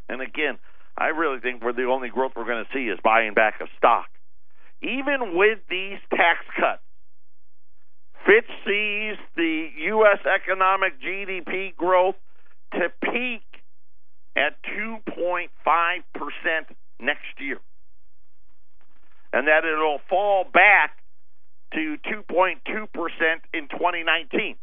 And 0.08 0.20
again, 0.20 0.58
I 0.98 1.08
really 1.08 1.40
think 1.40 1.62
we're 1.62 1.72
the 1.72 1.84
only 1.84 2.08
growth 2.08 2.32
we're 2.36 2.44
going 2.44 2.64
to 2.64 2.70
see 2.72 2.88
is 2.88 2.98
buying 3.02 3.34
back 3.34 3.60
of 3.60 3.68
stock. 3.78 4.08
Even 4.82 5.36
with 5.36 5.58
these 5.68 5.98
tax 6.10 6.40
cuts, 6.58 6.82
Fitch 8.26 8.48
sees 8.66 9.16
the 9.36 9.68
U.S. 9.88 10.18
economic 10.26 11.00
GDP 11.00 11.74
growth 11.74 12.16
to 12.72 12.88
peak 13.02 13.42
at 14.36 14.56
2.5% 14.62 15.48
next 17.00 17.40
year. 17.40 17.58
And 19.32 19.48
that 19.48 19.64
it'll 19.64 20.00
fall 20.08 20.44
back 20.44 20.96
to 21.74 21.96
2.2% 22.06 22.56
in 23.54 23.68
2019. 23.68 24.56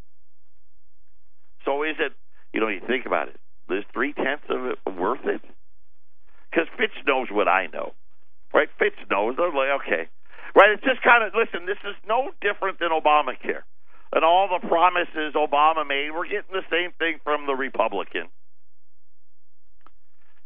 So 1.65 1.83
is 1.83 1.95
it, 1.99 2.13
you 2.53 2.59
know, 2.59 2.67
you 2.67 2.81
think 2.85 3.05
about 3.05 3.29
it, 3.29 3.39
is 3.69 3.83
three 3.93 4.13
tenths 4.13 4.45
of 4.49 4.65
it 4.65 4.77
worth 4.97 5.25
it? 5.25 5.41
Because 6.49 6.67
Fitch 6.77 6.95
knows 7.05 7.27
what 7.29 7.47
I 7.47 7.67
know, 7.67 7.93
right? 8.53 8.69
Fitch 8.79 8.97
knows. 9.11 9.35
They're 9.37 9.51
like, 9.51 9.81
okay, 9.83 10.07
right? 10.55 10.71
It's 10.71 10.83
just 10.83 11.01
kind 11.03 11.23
of, 11.23 11.33
listen, 11.35 11.65
this 11.65 11.81
is 11.83 11.95
no 12.07 12.31
different 12.41 12.79
than 12.79 12.89
Obamacare 12.89 13.63
and 14.13 14.23
all 14.23 14.47
the 14.47 14.65
promises 14.67 15.35
Obama 15.35 15.85
made. 15.87 16.11
We're 16.11 16.25
getting 16.25 16.53
the 16.53 16.65
same 16.71 16.91
thing 16.97 17.19
from 17.23 17.45
the 17.45 17.53
Republicans. 17.53 18.29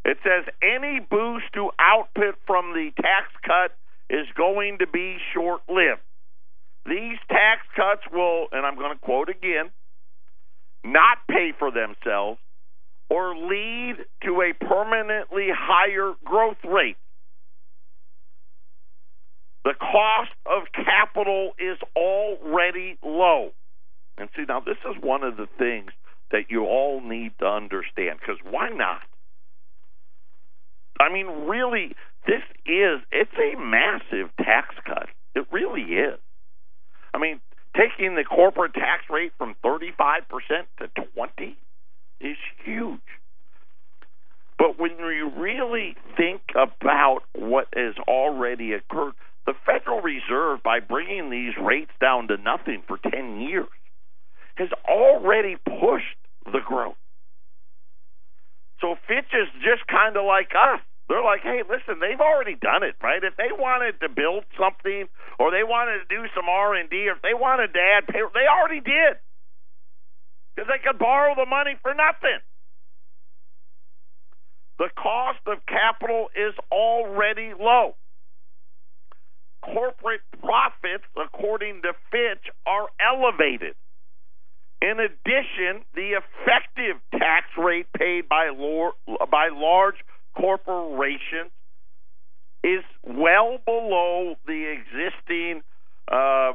It 0.03 0.17
says 0.23 0.51
any 0.63 0.99
boost 0.99 1.45
to 1.53 1.69
output 1.77 2.35
from 2.47 2.73
the 2.73 2.89
tax 2.97 3.29
cut 3.45 3.77
is 4.09 4.25
going 4.35 4.79
to 4.79 4.87
be 4.87 5.17
short 5.33 5.61
lived. 5.69 6.01
These 6.85 7.19
tax 7.29 7.61
cuts 7.75 8.01
will, 8.11 8.47
and 8.51 8.65
I'm 8.65 8.75
going 8.75 8.93
to 8.93 8.99
quote 8.99 9.29
again, 9.29 9.69
not 10.83 11.19
pay 11.29 11.53
for 11.57 11.69
themselves 11.69 12.39
or 13.11 13.35
lead 13.35 13.97
to 14.23 14.41
a 14.41 14.53
permanently 14.53 15.49
higher 15.51 16.13
growth 16.23 16.63
rate. 16.63 16.95
The 19.65 19.73
cost 19.77 20.31
of 20.45 20.63
capital 20.73 21.51
is 21.59 21.77
already 21.93 22.97
low. 23.03 23.49
And 24.17 24.29
see, 24.33 24.45
now 24.47 24.61
this 24.61 24.77
is 24.89 24.95
one 25.03 25.23
of 25.23 25.35
the 25.35 25.47
things 25.59 25.91
that 26.31 26.45
you 26.49 26.63
all 26.63 27.01
need 27.01 27.33
to 27.39 27.45
understand 27.45 28.19
because 28.21 28.39
why 28.49 28.69
not? 28.69 29.01
I 30.97 31.11
mean, 31.11 31.27
really, 31.49 31.93
this 32.25 32.43
is, 32.65 33.01
it's 33.11 33.35
a 33.35 33.59
massive 33.59 34.33
tax 34.37 34.73
cut. 34.85 35.09
It 35.35 35.47
really 35.51 35.81
is. 35.81 36.19
I 37.13 37.17
mean, 37.17 37.41
taking 37.75 38.15
the 38.15 38.23
corporate 38.23 38.73
tax 38.73 39.03
rate 39.09 39.33
from 39.37 39.55
35% 39.65 39.89
to 40.79 40.87
20 41.13 41.57
is 42.23 42.37
huge. 42.63 42.99
But 44.57 44.79
when 44.79 44.91
you 44.99 45.31
really 45.37 45.95
think 46.17 46.41
about 46.55 47.21
what 47.33 47.67
has 47.75 47.95
already 48.07 48.73
occurred, 48.73 49.13
the 49.45 49.53
Federal 49.65 50.01
Reserve, 50.01 50.61
by 50.63 50.79
bringing 50.79 51.31
these 51.31 51.53
rates 51.57 51.91
down 51.99 52.27
to 52.27 52.37
nothing 52.37 52.83
for 52.87 52.97
10 52.97 53.41
years, 53.41 53.67
has 54.55 54.69
already 54.87 55.57
pushed 55.65 56.19
the 56.45 56.59
growth. 56.63 56.95
So 58.81 58.95
Fitch 59.07 59.33
is 59.33 59.49
just 59.65 59.87
kind 59.87 60.15
of 60.17 60.25
like 60.25 60.51
us. 60.53 60.81
They're 61.09 61.23
like, 61.23 61.41
hey, 61.41 61.61
listen, 61.67 61.99
they've 61.99 62.21
already 62.21 62.55
done 62.55 62.83
it, 62.83 62.95
right? 63.01 63.23
If 63.23 63.35
they 63.35 63.51
wanted 63.51 63.99
to 64.01 64.09
build 64.09 64.45
something, 64.57 65.09
or 65.39 65.51
they 65.51 65.65
wanted 65.65 66.05
to 66.05 66.07
do 66.07 66.27
some 66.35 66.47
R 66.47 66.75
and 66.75 66.89
D, 66.89 67.09
or 67.09 67.13
if 67.17 67.21
they 67.21 67.33
wanted 67.33 67.73
to 67.73 67.79
add 67.81 68.07
payroll, 68.07 68.31
they 68.33 68.47
already 68.47 68.79
did, 68.79 69.17
they 70.71 70.79
could 70.79 70.97
borrow 70.97 71.35
the 71.35 71.45
money 71.45 71.75
for 71.81 71.93
nothing. 71.93 72.39
The 74.79 74.89
cost 74.95 75.39
of 75.45 75.57
capital 75.67 76.29
is 76.35 76.55
already 76.71 77.53
low. 77.59 77.95
Corporate 79.61 80.21
profits, 80.39 81.03
according 81.15 81.81
to 81.83 81.93
Fitch, 82.09 82.49
are 82.65 82.87
elevated. 82.99 83.75
In 84.81 84.97
addition, 84.99 85.85
the 85.93 86.17
effective 86.17 86.97
tax 87.11 87.45
rate 87.55 87.85
paid 87.95 88.27
by, 88.27 88.49
by 89.29 89.49
large 89.53 89.97
corporations 90.35 91.51
is 92.63 92.83
well 93.03 93.59
below 93.63 94.35
the 94.47 94.73
existing 94.73 95.61
uh, 96.11 96.53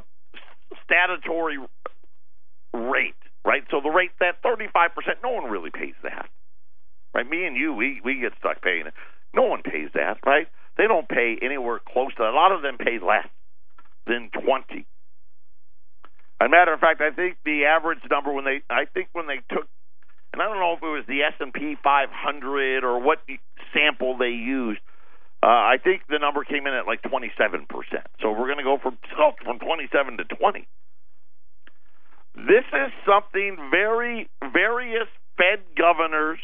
statutory 0.85 1.59
rate, 2.75 3.15
right? 3.47 3.63
So 3.71 3.81
the 3.81 3.91
rate 3.91 4.11
that 4.21 4.43
35%, 4.43 5.23
no 5.23 5.31
one 5.31 5.51
really 5.51 5.71
pays 5.71 5.95
that. 6.03 6.29
Right? 7.15 7.29
Me 7.29 7.47
and 7.47 7.57
you, 7.57 7.73
we, 7.73 8.01
we 8.05 8.21
get 8.21 8.33
stuck 8.39 8.61
paying 8.61 8.87
it. 8.87 8.95
No 9.33 9.45
one 9.45 9.63
pays 9.63 9.89
that, 9.95 10.19
right? 10.27 10.49
They 10.77 10.87
don't 10.87 11.09
pay 11.09 11.39
anywhere 11.41 11.81
close 11.81 12.13
to 12.17 12.23
that. 12.25 12.31
A 12.31 12.37
lot 12.37 12.53
of 12.53 12.63
them 12.63 12.77
pay 12.77 12.99
less 12.99 13.27
than 14.07 14.31
20. 14.31 14.85
As 16.39 16.47
a 16.47 16.49
matter 16.51 16.75
of 16.75 16.81
fact, 16.81 17.01
I 17.01 17.15
think 17.15 17.39
the 17.47 17.65
average 17.65 18.01
number 18.11 18.33
when 18.33 18.45
they, 18.45 18.61
I 18.69 18.85
think 18.93 19.09
when 19.15 19.27
they 19.27 19.41
took 19.49 19.69
and 20.37 20.43
I 20.43 20.53
don't 20.53 20.61
know 20.61 20.77
if 20.77 20.83
it 20.83 20.93
was 20.93 21.05
the 21.09 21.23
S 21.23 21.33
and 21.41 21.49
P 21.49 21.77
500 21.83 22.85
or 22.85 23.01
what 23.01 23.21
sample 23.73 24.19
they 24.19 24.37
used. 24.37 24.81
Uh, 25.43 25.47
I 25.47 25.77
think 25.83 26.03
the 26.11 26.19
number 26.19 26.45
came 26.45 26.67
in 26.67 26.75
at 26.75 26.87
like 26.87 27.01
27 27.01 27.65
percent. 27.65 28.05
So 28.21 28.33
we're 28.33 28.45
going 28.45 28.61
to 28.61 28.65
go 28.65 28.77
from 28.77 28.99
from 29.45 29.59
27 29.59 30.19
to 30.19 30.25
20. 30.25 30.69
This 32.37 32.65
is 32.73 32.93
something 33.09 33.57
very 33.71 34.29
various 34.53 35.09
Fed 35.37 35.61
governors 35.77 36.39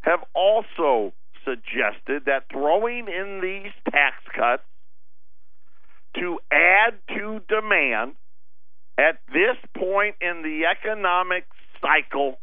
have 0.00 0.20
also 0.34 1.12
suggested 1.44 2.24
that 2.26 2.44
throwing 2.50 3.06
in 3.08 3.40
these 3.42 3.72
tax 3.90 4.16
cuts 4.34 4.62
to 6.16 6.38
add 6.50 6.94
to 7.08 7.40
demand 7.48 8.12
at 8.98 9.20
this 9.28 9.56
point 9.76 10.16
in 10.20 10.42
the 10.42 10.64
economic 10.66 11.44
cycle 11.80 12.38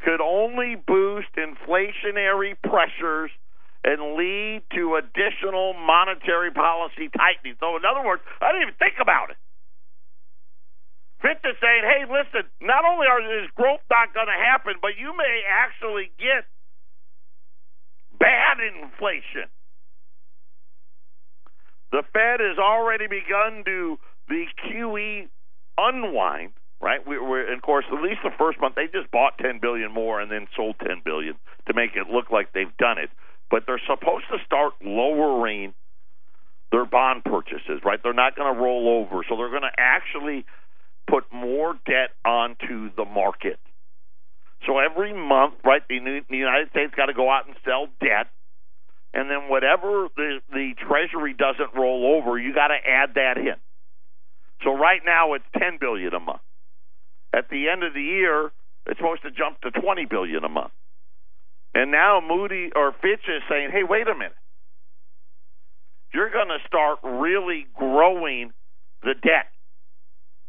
could 0.00 0.20
only 0.20 0.76
boost 0.76 1.28
inflationary 1.36 2.56
pressures 2.62 3.30
and 3.84 4.16
lead 4.16 4.62
to 4.74 4.96
additional 4.96 5.74
monetary 5.74 6.50
policy 6.50 7.08
tightening. 7.16 7.56
So, 7.60 7.76
in 7.76 7.84
other 7.84 8.04
words, 8.06 8.22
I 8.40 8.52
didn't 8.52 8.68
even 8.68 8.74
think 8.78 8.94
about 9.00 9.30
it. 9.30 9.36
Is 11.24 11.56
saying, 11.60 11.84
hey, 11.84 12.04
listen, 12.04 12.48
not 12.60 12.84
only 12.84 13.06
are 13.06 13.20
is 13.20 13.48
growth 13.56 13.80
not 13.90 14.12
going 14.12 14.26
to 14.26 14.36
happen, 14.36 14.74
but 14.80 14.92
you 14.98 15.16
may 15.16 15.42
actually 15.48 16.10
get 16.18 16.44
bad 18.18 18.60
inflation. 18.60 19.48
The 21.92 22.02
Fed 22.12 22.40
has 22.40 22.58
already 22.58 23.06
begun 23.06 23.64
to 23.64 23.98
the 24.28 24.44
QE 24.68 25.28
unwind 25.78 26.52
right? 26.84 27.00
We, 27.06 27.18
we're, 27.18 27.52
of 27.52 27.62
course, 27.62 27.86
at 27.88 28.02
least 28.02 28.20
the 28.22 28.30
first 28.36 28.60
month 28.60 28.74
they 28.74 28.86
just 28.92 29.10
bought 29.10 29.38
10 29.38 29.58
billion 29.60 29.90
more 29.90 30.20
and 30.20 30.30
then 30.30 30.46
sold 30.54 30.76
10 30.84 31.00
billion 31.02 31.34
to 31.66 31.74
make 31.74 31.96
it 31.96 32.12
look 32.12 32.30
like 32.30 32.52
they've 32.52 32.76
done 32.76 32.98
it. 32.98 33.08
But 33.50 33.64
they're 33.66 33.80
supposed 33.88 34.26
to 34.30 34.38
start 34.44 34.74
lowering 34.84 35.72
their 36.70 36.84
bond 36.84 37.24
purchases, 37.24 37.80
right? 37.84 37.98
They're 38.02 38.12
not 38.12 38.36
going 38.36 38.52
to 38.52 38.60
roll 38.60 39.00
over, 39.00 39.24
so 39.28 39.36
they're 39.36 39.50
going 39.50 39.62
to 39.62 39.78
actually 39.78 40.44
put 41.08 41.24
more 41.32 41.74
debt 41.86 42.10
onto 42.24 42.94
the 42.94 43.04
market. 43.04 43.58
So 44.66 44.78
every 44.78 45.12
month, 45.12 45.54
right, 45.64 45.82
the, 45.88 45.94
United 46.30 46.70
States 46.70 46.94
got 46.96 47.06
to 47.06 47.14
go 47.14 47.30
out 47.30 47.46
and 47.46 47.54
sell 47.64 47.86
debt, 48.00 48.28
and 49.12 49.30
then 49.30 49.48
whatever 49.48 50.08
the 50.16 50.40
the 50.50 50.72
Treasury 50.88 51.34
doesn't 51.34 51.78
roll 51.78 52.16
over, 52.16 52.38
you 52.38 52.54
got 52.54 52.68
to 52.68 52.78
add 52.86 53.14
that 53.14 53.36
in. 53.36 53.56
So 54.62 54.72
right 54.72 55.00
now 55.04 55.34
it's 55.34 55.44
ten 55.56 55.78
billion 55.78 56.14
a 56.14 56.20
month. 56.20 56.40
At 57.34 57.50
the 57.50 57.68
end 57.68 57.82
of 57.84 57.92
the 57.92 58.02
year, 58.02 58.52
it's 58.86 58.98
supposed 58.98 59.22
to 59.22 59.30
jump 59.30 59.60
to 59.62 59.70
twenty 59.70 60.06
billion 60.06 60.44
a 60.44 60.48
month. 60.48 60.72
And 61.74 61.90
now 61.90 62.20
Moody 62.26 62.70
or 62.74 62.92
Fitch 63.02 63.28
is 63.28 63.42
saying, 63.48 63.70
"Hey, 63.70 63.82
wait 63.84 64.08
a 64.08 64.14
minute. 64.14 64.36
You're 66.14 66.30
going 66.30 66.48
to 66.48 66.62
start 66.66 67.00
really 67.02 67.66
growing 67.74 68.52
the 69.02 69.14
debt, 69.14 69.50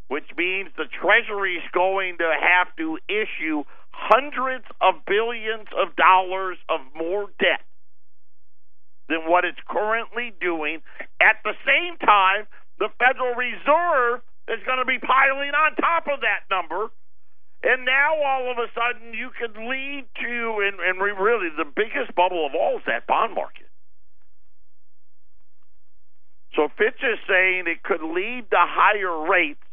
which 0.07 0.25
means 0.37 0.69
the 0.77 0.85
Treasury 0.85 1.57
is 1.57 1.67
going 1.73 2.17
to 2.19 2.29
have 2.29 2.75
to 2.77 2.97
issue 3.09 3.63
hundreds 3.91 4.65
of 4.81 4.95
billions 5.07 5.67
of 5.73 5.95
dollars 5.95 6.57
of 6.69 6.81
more 6.95 7.27
debt 7.39 7.63
than 9.09 9.29
what 9.29 9.45
it's 9.45 9.61
currently 9.67 10.33
doing. 10.41 10.81
At 11.21 11.41
the 11.43 11.53
same 11.65 11.97
time, 11.97 12.45
the 12.77 12.89
Federal 12.99 13.33
Reserve 13.33 14.21
is 14.47 14.61
going 14.65 14.79
to 14.79 14.85
be 14.85 14.99
piling 14.99 15.53
on 15.57 15.75
top 15.75 16.05
of 16.11 16.21
that 16.21 16.45
number. 16.51 16.89
And 17.63 17.85
now 17.85 18.13
all 18.21 18.51
of 18.51 18.57
a 18.61 18.69
sudden 18.77 19.13
you 19.13 19.29
could 19.33 19.57
lead 19.57 20.05
to, 20.21 20.61
and, 20.61 20.77
and 20.77 21.01
really 21.01 21.49
the 21.49 21.65
biggest 21.65 22.13
bubble 22.13 22.45
of 22.45 22.53
all 22.53 22.77
is 22.77 22.83
that 22.85 23.07
bond 23.07 23.33
market. 23.33 23.65
So 26.53 26.69
Fitch 26.77 27.01
is 27.01 27.19
saying 27.27 27.65
it 27.65 27.81
could 27.83 28.03
lead 28.03 28.49
to 28.51 28.59
higher 28.59 29.27
rates 29.27 29.64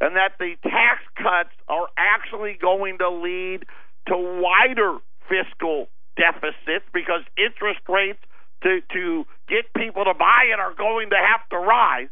and 0.00 0.16
that 0.16 0.32
the 0.38 0.54
tax 0.62 1.02
cuts 1.16 1.54
are 1.68 1.88
actually 1.96 2.56
going 2.60 2.98
to 2.98 3.10
lead 3.10 3.64
to 4.08 4.16
wider 4.16 4.98
fiscal 5.28 5.88
deficits 6.16 6.84
because 6.92 7.22
interest 7.36 7.80
rates 7.88 8.20
to, 8.62 8.80
to 8.92 9.26
get 9.48 9.72
people 9.74 10.04
to 10.04 10.14
buy 10.14 10.48
it 10.52 10.58
are 10.58 10.74
going 10.74 11.10
to 11.10 11.16
have 11.16 11.46
to 11.50 11.58
rise, 11.58 12.08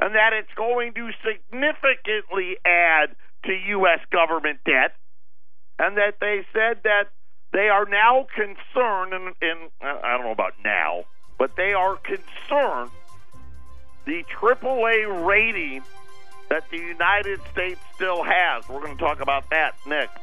and 0.00 0.14
that 0.14 0.32
it's 0.32 0.52
going 0.56 0.92
to 0.94 1.10
significantly 1.24 2.56
add 2.64 3.14
to 3.44 3.52
U.S. 3.52 4.00
government 4.10 4.58
debt, 4.64 4.94
and 5.78 5.96
that 5.96 6.16
they 6.20 6.44
said 6.52 6.78
that 6.84 7.10
they 7.52 7.68
are 7.68 7.84
now 7.84 8.26
concerned, 8.34 9.12
and, 9.12 9.34
and 9.40 9.70
I 9.82 10.16
don't 10.16 10.26
know 10.26 10.32
about 10.32 10.54
now, 10.64 11.04
but 11.38 11.56
they 11.56 11.72
are 11.72 11.96
concerned 11.96 12.90
the 14.04 14.24
AAA 14.24 15.26
rating 15.26 15.82
that 16.52 16.68
the 16.70 16.76
United 16.76 17.40
States 17.50 17.80
still 17.94 18.22
has. 18.22 18.68
We're 18.68 18.82
going 18.82 18.94
to 18.94 19.02
talk 19.02 19.20
about 19.22 19.48
that 19.48 19.74
next. 19.86 20.18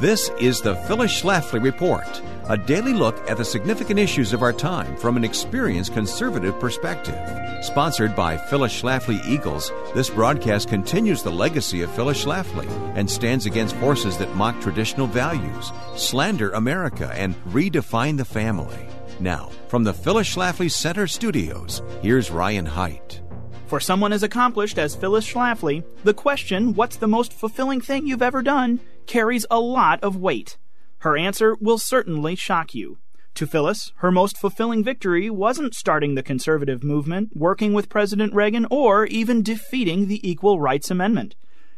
This 0.00 0.28
is 0.40 0.60
the 0.60 0.74
Phyllis 0.88 1.22
Schlafly 1.22 1.62
Report, 1.62 2.20
a 2.48 2.56
daily 2.58 2.92
look 2.92 3.16
at 3.28 3.36
the 3.36 3.44
significant 3.44 3.98
issues 3.98 4.32
of 4.32 4.42
our 4.42 4.52
time 4.52 4.96
from 4.96 5.16
an 5.16 5.24
experienced 5.24 5.94
conservative 5.94 6.58
perspective. 6.60 7.18
Sponsored 7.64 8.14
by 8.14 8.36
Phyllis 8.36 8.82
Schlafly 8.82 9.24
Eagles, 9.26 9.72
this 9.94 10.10
broadcast 10.10 10.68
continues 10.68 11.22
the 11.22 11.30
legacy 11.30 11.82
of 11.82 11.90
Phyllis 11.92 12.22
Schlafly 12.22 12.68
and 12.96 13.10
stands 13.10 13.46
against 13.46 13.76
forces 13.76 14.18
that 14.18 14.34
mock 14.34 14.60
traditional 14.60 15.06
values, 15.06 15.72
slander 15.96 16.50
America, 16.50 17.10
and 17.14 17.34
redefine 17.46 18.18
the 18.18 18.24
family. 18.24 18.88
Now, 19.20 19.50
from 19.68 19.84
the 19.84 19.94
Phyllis 19.94 20.34
Schlafly 20.34 20.70
Center 20.70 21.06
studios, 21.06 21.82
here's 22.02 22.30
Ryan 22.30 22.66
Haidt. 22.66 23.20
For 23.66 23.80
someone 23.80 24.12
as 24.12 24.22
accomplished 24.22 24.78
as 24.78 24.94
Phyllis 24.94 25.26
Schlafly, 25.26 25.82
the 26.04 26.14
question, 26.14 26.74
What's 26.74 26.96
the 26.96 27.08
most 27.08 27.32
fulfilling 27.32 27.80
thing 27.80 28.06
you've 28.06 28.22
ever 28.22 28.42
done? 28.42 28.80
carries 29.06 29.46
a 29.50 29.60
lot 29.60 30.02
of 30.02 30.16
weight. 30.16 30.56
Her 31.04 31.18
answer 31.18 31.54
will 31.60 31.76
certainly 31.76 32.34
shock 32.34 32.74
you. 32.74 32.96
To 33.34 33.46
Phyllis, 33.46 33.92
her 33.96 34.10
most 34.10 34.38
fulfilling 34.38 34.82
victory 34.82 35.28
wasn't 35.28 35.74
starting 35.74 36.14
the 36.14 36.22
conservative 36.22 36.82
movement, 36.82 37.36
working 37.36 37.74
with 37.74 37.90
President 37.90 38.32
Reagan, 38.32 38.66
or 38.70 39.04
even 39.04 39.42
defeating 39.42 40.06
the 40.06 40.26
Equal 40.26 40.60
Rights 40.60 40.90
Amendment. 40.90 41.34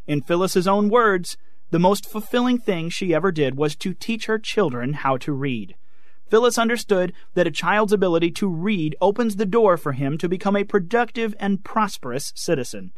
In 0.06 0.22
Phyllis's 0.22 0.68
own 0.68 0.88
words, 0.88 1.36
the 1.72 1.80
most 1.80 2.08
fulfilling 2.08 2.58
thing 2.58 2.88
she 2.88 3.12
ever 3.12 3.32
did 3.32 3.56
was 3.56 3.74
to 3.74 3.94
teach 3.94 4.26
her 4.26 4.38
children 4.38 4.92
how 4.92 5.16
to 5.16 5.32
read. 5.32 5.74
Phyllis 6.30 6.56
understood 6.56 7.12
that 7.34 7.48
a 7.48 7.50
child's 7.50 7.92
ability 7.92 8.30
to 8.30 8.48
read 8.48 8.94
opens 9.00 9.34
the 9.34 9.44
door 9.44 9.76
for 9.76 9.90
him 9.90 10.18
to 10.18 10.28
become 10.28 10.54
a 10.54 10.62
productive 10.62 11.34
and 11.40 11.64
prosperous 11.64 12.32
citizen. 12.36 12.92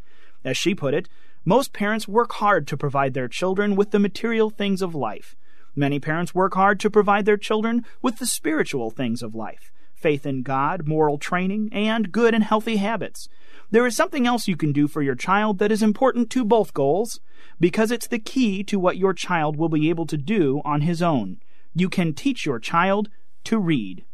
As 0.45 0.59
she 0.59 0.75
put 0.75 0.93
it, 0.93 1.09
most 1.47 1.73
parents 1.73 2.07
work 2.07 2.33
hard 2.33 2.67
to 2.67 2.77
provide 2.77 3.15
their 3.15 3.29
children 3.29 3.77
with 3.77 3.93
the 3.93 3.99
material 3.99 4.51
things 4.51 4.83
of 4.83 4.95
life. 4.95 5.35
Many 5.79 6.01
parents 6.01 6.35
work 6.35 6.55
hard 6.55 6.81
to 6.81 6.91
provide 6.91 7.25
their 7.25 7.37
children 7.37 7.85
with 8.03 8.19
the 8.19 8.27
spiritual 8.27 8.91
things 8.91 9.23
of 9.23 9.37
life 9.37 9.71
faith 9.95 10.27
in 10.27 10.43
God, 10.43 10.89
moral 10.89 11.19
training, 11.19 11.69
and 11.73 12.11
good 12.11 12.35
and 12.35 12.43
healthy 12.43 12.77
habits. 12.77 13.29
There 13.71 13.87
is 13.87 13.95
something 13.95 14.27
else 14.27 14.49
you 14.49 14.57
can 14.57 14.73
do 14.73 14.89
for 14.89 15.03
your 15.03 15.15
child 15.15 15.59
that 15.59 15.71
is 15.71 15.83
important 15.83 16.31
to 16.31 16.45
both 16.45 16.75
goals, 16.75 17.21
because 17.61 17.93
it's 17.93 18.09
the 18.09 18.19
key 18.19 18.65
to 18.65 18.79
what 18.79 18.97
your 18.97 19.13
child 19.13 19.57
will 19.57 19.69
be 19.69 19.89
able 19.89 20.07
to 20.07 20.17
do 20.17 20.63
on 20.65 20.81
his 20.81 21.01
own. 21.01 21.39
You 21.75 21.89
can 21.89 22.13
teach 22.13 22.45
your 22.45 22.59
child 22.59 23.09
to 23.45 23.59
read. 23.59 24.05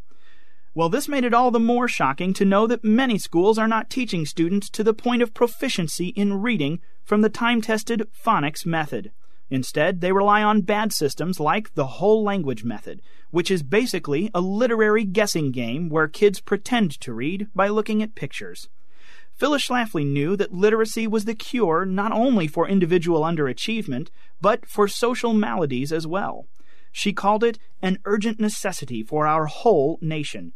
Well, 0.75 0.91
this 0.91 1.09
made 1.09 1.25
it 1.25 1.35
all 1.35 1.51
the 1.51 1.61
more 1.61 1.89
shocking 1.89 2.35
to 2.35 2.45
know 2.45 2.67
that 2.67 2.85
many 2.85 3.17
schools 3.19 3.59
are 3.59 3.69
not 3.69 3.89
teaching 3.89 4.27
students 4.27 4.69
to 4.71 4.85
the 4.85 4.95
point 4.95 5.23
of 5.23 5.33
proficiency 5.33 6.09
in 6.09 6.43
reading 6.43 6.81
from 7.05 7.23
the 7.23 7.31
time 7.31 7.63
tested 7.63 8.07
phonics 8.15 8.67
method. 8.67 9.13
Instead, 9.51 10.01
they 10.01 10.13
rely 10.13 10.43
on 10.43 10.63
bad 10.63 10.93
systems 10.93 11.39
like 11.39 11.75
the 11.75 11.87
whole 11.87 12.23
language 12.23 12.65
method, 12.65 13.03
which 13.31 13.51
is 13.51 13.63
basically 13.63 14.31
a 14.35 14.41
literary 14.41 15.05
guessing 15.05 15.51
game 15.51 15.89
where 15.89 16.09
kids 16.09 16.41
pretend 16.41 16.99
to 17.01 17.13
read 17.13 17.49
by 17.55 17.69
looking 17.69 18.03
at 18.03 18.15
pictures. 18.15 18.69
Phyllis 19.35 19.67
Schlafly 19.67 20.07
knew 20.07 20.37
that 20.37 20.55
literacy 20.55 21.07
was 21.07 21.25
the 21.25 21.35
cure 21.35 21.85
not 21.85 22.13
only 22.13 22.47
for 22.47 22.69
individual 22.69 23.23
underachievement, 23.23 24.09
but 24.41 24.65
for 24.65 24.87
social 24.87 25.33
maladies 25.33 25.93
as 25.93 26.07
well. 26.07 26.47
She 26.93 27.13
called 27.13 27.43
it 27.43 27.59
an 27.83 27.99
urgent 28.05 28.39
necessity 28.39 29.03
for 29.03 29.27
our 29.27 29.47
whole 29.47 29.99
nation. 30.01 30.53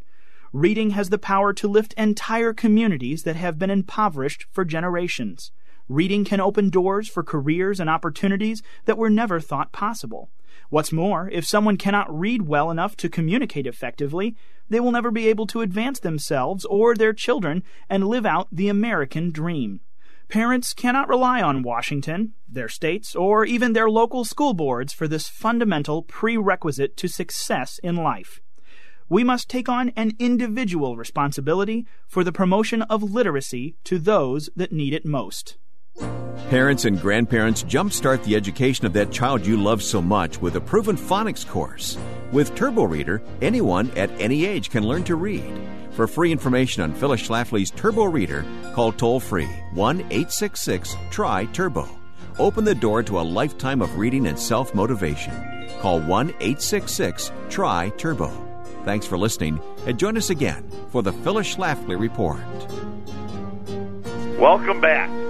Reading 0.53 0.91
has 0.91 1.11
the 1.11 1.19
power 1.19 1.53
to 1.53 1.69
lift 1.69 1.93
entire 1.95 2.53
communities 2.53 3.25
that 3.25 3.37
have 3.37 3.59
been 3.59 3.71
impoverished 3.71 4.47
for 4.53 4.65
generations. 4.65 5.51
Reading 5.89 6.25
can 6.25 6.41
open 6.41 6.71
doors 6.71 7.09
for 7.09 7.23
careers 7.23 7.81
and 7.81 7.89
opportunities 7.89 8.63
that 8.85 8.99
were 8.99 9.11
never 9.11 9.41
thought 9.41 9.73
possible. 9.73 10.31
What's 10.71 10.93
more, 10.93 11.31
if 11.31 11.47
someone 11.47 11.77
cannot 11.77 12.17
read 12.17 12.43
well 12.43 12.71
enough 12.71 12.97
to 12.99 13.09
communicate 13.09 13.67
effectively, 13.67 14.37
they 14.69 14.81
will 14.81 14.93
never 14.93 15.11
be 15.11 15.29
able 15.29 15.47
to 15.47 15.63
advance 15.63 16.01
themselves 16.01 16.65
or 16.67 16.95
their 16.95 17.13
children 17.13 17.63
and 17.89 18.07
live 18.07 18.27
out 18.27 18.49
the 18.53 18.69
American 18.69 19.31
dream. 19.31 19.81
Parents 20.29 20.75
cannot 20.75 21.09
rely 21.09 21.41
on 21.41 21.63
Washington, 21.63 22.35
their 22.47 22.69
states, 22.69 23.17
or 23.17 23.47
even 23.47 23.73
their 23.73 23.89
local 23.89 24.27
school 24.27 24.53
boards 24.53 24.93
for 24.93 25.09
this 25.09 25.27
fundamental 25.27 26.03
prerequisite 26.03 26.99
to 26.99 27.09
success 27.09 27.81
in 27.83 27.97
life 27.97 28.43
we 29.09 29.25
must 29.25 29.49
take 29.49 29.69
on 29.69 29.91
an 29.97 30.13
individual 30.19 30.97
responsibility 30.97 31.87
for 32.07 32.23
the 32.23 32.33
promotion 32.33 32.83
of 32.83 33.03
literacy 33.03 33.75
to 33.85 33.99
those 33.99 34.51
that 34.55 34.73
need 34.73 34.93
it 34.93 35.07
most. 35.07 35.57
Parents 36.51 36.85
and 36.87 37.01
grandparents 37.01 37.63
jumpstart 37.63 38.25
the 38.25 38.35
education 38.35 38.87
of 38.87 38.93
that 38.95 39.13
child 39.13 39.45
you 39.45 39.57
love 39.57 39.83
so 39.83 40.01
much 40.01 40.41
with 40.41 40.57
a 40.57 40.61
proven 40.61 40.97
phonics 40.97 41.47
course. 41.47 41.99
With 42.33 42.55
Turbo 42.55 42.85
Reader, 42.85 43.23
anyone 43.43 43.91
at 43.97 44.11
any 44.21 44.47
age 44.47 44.71
can 44.71 44.83
learn 44.83 45.05
to 45.05 45.17
read. 45.17 45.45
For 45.93 46.07
free 46.07 46.33
information 46.33 46.83
on 46.83 46.95
Phyllis 46.95 47.27
Schlafly's 47.27 47.71
Turbo 47.71 48.05
Reader, 48.05 48.45
call 48.75 48.93
toll 48.93 49.21
free 49.21 49.49
1 49.75 50.01
866 50.01 50.97
TRY 51.11 51.47
TURBO. 51.53 51.89
Open 52.39 52.65
the 52.65 52.75
door 52.75 53.03
to 53.03 53.19
a 53.19 53.23
lifetime 53.23 53.83
of 53.83 53.99
reading 53.99 54.27
and 54.27 54.39
self 54.39 54.75
motivation. 54.75 55.35
Call 55.81 56.01
1 56.01 56.29
866 56.29 57.33
TRY 57.51 57.93
TURBO. 57.97 58.85
Thanks 58.85 59.07
for 59.07 59.19
listening, 59.19 59.61
and 59.87 59.99
join 59.99 60.17
us 60.17 60.31
again 60.31 60.71
for 60.91 61.03
the 61.03 61.13
Phyllis 61.13 61.55
Schlafly 61.55 61.99
Report. 61.99 62.41
Welcome 64.39 64.81
back. 64.81 65.28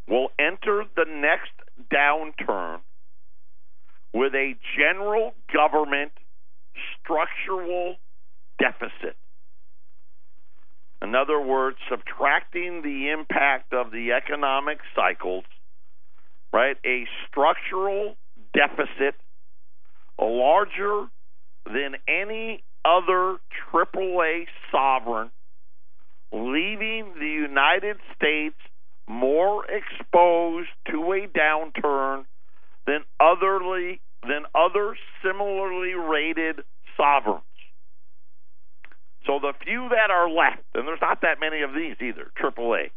will 0.08 0.30
enter 0.40 0.84
the 0.96 1.06
next 1.08 1.52
downturn 1.94 2.80
with 4.14 4.34
a 4.34 4.56
general 4.78 5.34
government 5.54 6.12
structural 7.00 7.96
deficit. 8.60 9.16
In 11.02 11.16
other 11.16 11.42
words, 11.42 11.78
subtracting 11.90 12.84
the 12.84 13.10
impact 13.10 13.74
of 13.74 13.92
the 13.92 14.12
economic 14.12 14.80
cycles, 14.96 15.46
right? 16.54 16.78
A 16.86 17.08
structural 17.28 18.16
deficit 18.54 19.16
larger 20.20 21.08
than 21.66 21.96
any 22.08 22.64
other 22.86 23.38
AAA 23.74 24.46
sovereign, 24.72 25.32
leaving 26.32 27.13
the 27.20 27.28
United 27.28 27.98
States 28.15 28.56
more 29.08 29.65
exposed 29.65 30.70
to 30.89 31.13
a 31.13 31.28
downturn 31.28 32.26
than 32.86 33.02
otherly 33.20 34.02
than 34.24 34.46
other 34.54 34.96
similarly 35.24 35.94
rated 35.94 36.62
sovereigns. 36.96 37.44
So 39.26 39.39
the 39.39 39.54
few 39.63 39.89
that 39.89 40.10
are 40.12 40.30
left, 40.30 40.63
and 40.74 40.88
there's 40.88 41.02
not 41.02 41.22
that 41.22 41.39
many 41.39 41.62
of 41.62 41.74
these 41.74 41.96
either, 42.02 42.32
AAA. 42.41 42.91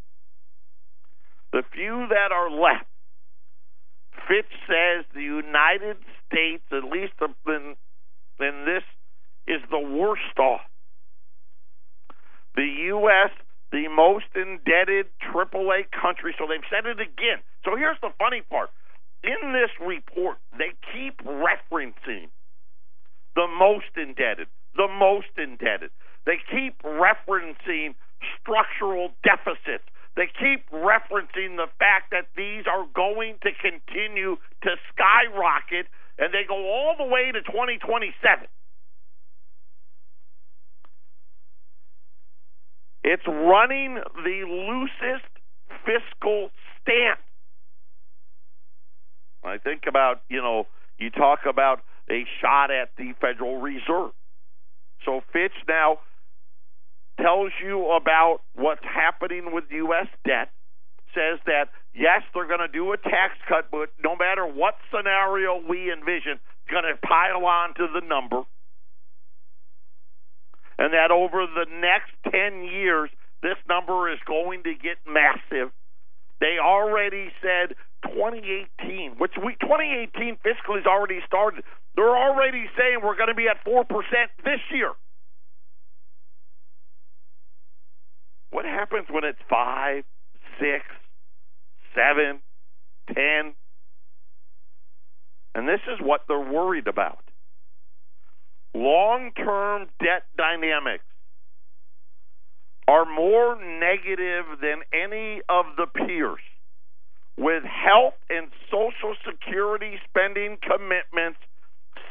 The 1.53 1.63
few 1.73 2.07
that 2.09 2.33
are 2.33 2.51
left, 2.51 2.87
Fitch 4.29 4.51
says 4.67 5.05
the 5.15 5.23
United 5.23 5.97
States, 6.27 6.65
at 6.73 6.85
least 6.85 7.13
in, 7.47 7.77
in 8.41 8.65
this, 8.65 8.85
is 9.47 9.61
the 9.71 9.79
worst 9.79 10.39
off. 10.39 10.61
The 12.55 12.69
U.S., 12.95 13.31
the 13.73 13.89
most 13.89 14.31
indebted 14.35 15.07
AAA 15.21 15.91
country, 15.91 16.35
so 16.39 16.47
they've 16.47 16.65
said 16.71 16.87
it 16.87 17.01
again. 17.01 17.43
So 17.65 17.77
here's 17.77 17.99
the 18.01 18.11
funny 18.19 18.43
part. 18.49 18.71
In 19.25 19.53
this 19.53 19.71
report, 19.81 20.37
they 20.57 20.77
keep 20.93 21.19
referencing 21.25 22.31
the 23.35 23.49
most 23.49 23.91
indebted, 23.97 24.47
the 24.77 24.87
most 24.87 25.33
indebted. 25.37 25.91
They 26.27 26.39
keep 26.51 26.81
referencing 26.83 27.95
structural 28.41 29.11
deficits. 29.25 29.85
They 30.17 30.31
keep 30.31 30.71
referencing 30.71 31.59
the 31.59 31.67
fact 31.79 32.13
that 32.13 32.31
these 32.37 32.65
are 32.71 32.87
going 32.95 33.39
to 33.43 33.51
continue 33.59 34.37
to 34.63 34.71
skyrocket 34.95 35.91
and 36.19 36.33
they 36.33 36.47
go 36.47 36.55
all 36.55 36.95
the 36.97 37.05
way 37.05 37.33
to 37.33 37.43
2027. 37.43 38.47
It's 43.05 43.27
running 43.27 44.01
the 44.17 44.45
loosest 44.49 45.29
fiscal 45.85 46.51
stance. 46.81 47.21
I 49.45 49.59
think 49.59 49.83
about, 49.87 50.23
you 50.31 50.41
know, 50.41 50.67
you 50.99 51.11
talk 51.11 51.41
about 51.47 51.81
a 52.11 52.25
shot 52.41 52.71
at 52.71 52.91
the 52.97 53.13
Federal 53.21 53.61
Reserve. 53.61 54.13
So 55.05 55.21
Fitch 55.35 55.53
now 55.69 55.99
tells 57.21 57.53
you 57.63 57.91
about 57.93 58.39
what's 58.55 58.85
happening 58.85 59.53
with 59.53 59.65
U.S. 59.71 60.09
debt, 60.27 60.49
says 61.15 61.39
that, 61.45 61.69
yes, 61.95 62.23
they're 62.33 62.49
going 62.49 62.65
to 62.65 62.73
do 62.73 62.93
a 62.93 62.97
tax 62.97 63.35
cut, 63.47 63.71
but 63.71 63.91
no 64.03 64.17
matter 64.17 64.47
what 64.47 64.77
scenario 64.91 65.61
we 65.69 65.93
envision, 65.93 66.41
it's 66.41 66.71
going 66.71 66.85
to 66.85 66.97
pile 67.07 67.45
on 67.45 67.75
to 67.75 67.87
the 67.93 68.01
number. 68.07 68.45
And 70.79 70.93
that 70.93 71.11
over 71.11 71.47
the 71.47 71.67
next 71.71 72.13
10 72.31 72.65
years, 72.65 73.11
this 73.43 73.57
number 73.69 74.11
is 74.13 74.19
going 74.27 74.63
to 74.65 74.75
get 74.75 74.99
massive. 75.07 75.71
They 76.41 76.59
already 76.59 77.31
said 77.41 77.77
2018, 78.03 79.17
which 79.19 79.33
we 79.37 79.57
2018 79.61 80.39
fiscal 80.43 80.77
has 80.77 80.87
already 80.87 81.21
started. 81.27 81.65
They're 81.95 82.17
already 82.17 82.65
saying 82.77 83.01
we're 83.03 83.17
going 83.17 83.29
to 83.29 83.35
be 83.35 83.49
at 83.49 83.65
4% 83.65 83.87
this 84.45 84.61
year. 84.73 84.93
What 88.51 88.65
happens 88.65 89.07
when 89.11 89.25
it's 89.25 89.39
five, 89.51 90.05
six, 90.61 90.85
seven, 91.95 92.41
ten? 93.13 93.55
And 95.55 95.69
this 95.69 95.81
is 95.93 95.99
what 96.01 96.23
they're 96.29 96.39
worried 96.39 96.87
about. 96.87 97.19
Long 98.75 99.31
term 99.37 99.87
debt 100.01 100.25
dynamics 100.37 101.05
are 102.89 103.05
more 103.07 103.57
negative 103.57 104.45
than 104.61 104.83
any 104.93 105.41
of 105.49 105.65
the 105.77 105.87
peers, 105.87 106.41
with 107.39 107.63
health 107.63 108.15
and 108.29 108.49
Social 108.71 109.15
Security 109.25 109.99
spending 110.09 110.59
commitments 110.61 111.39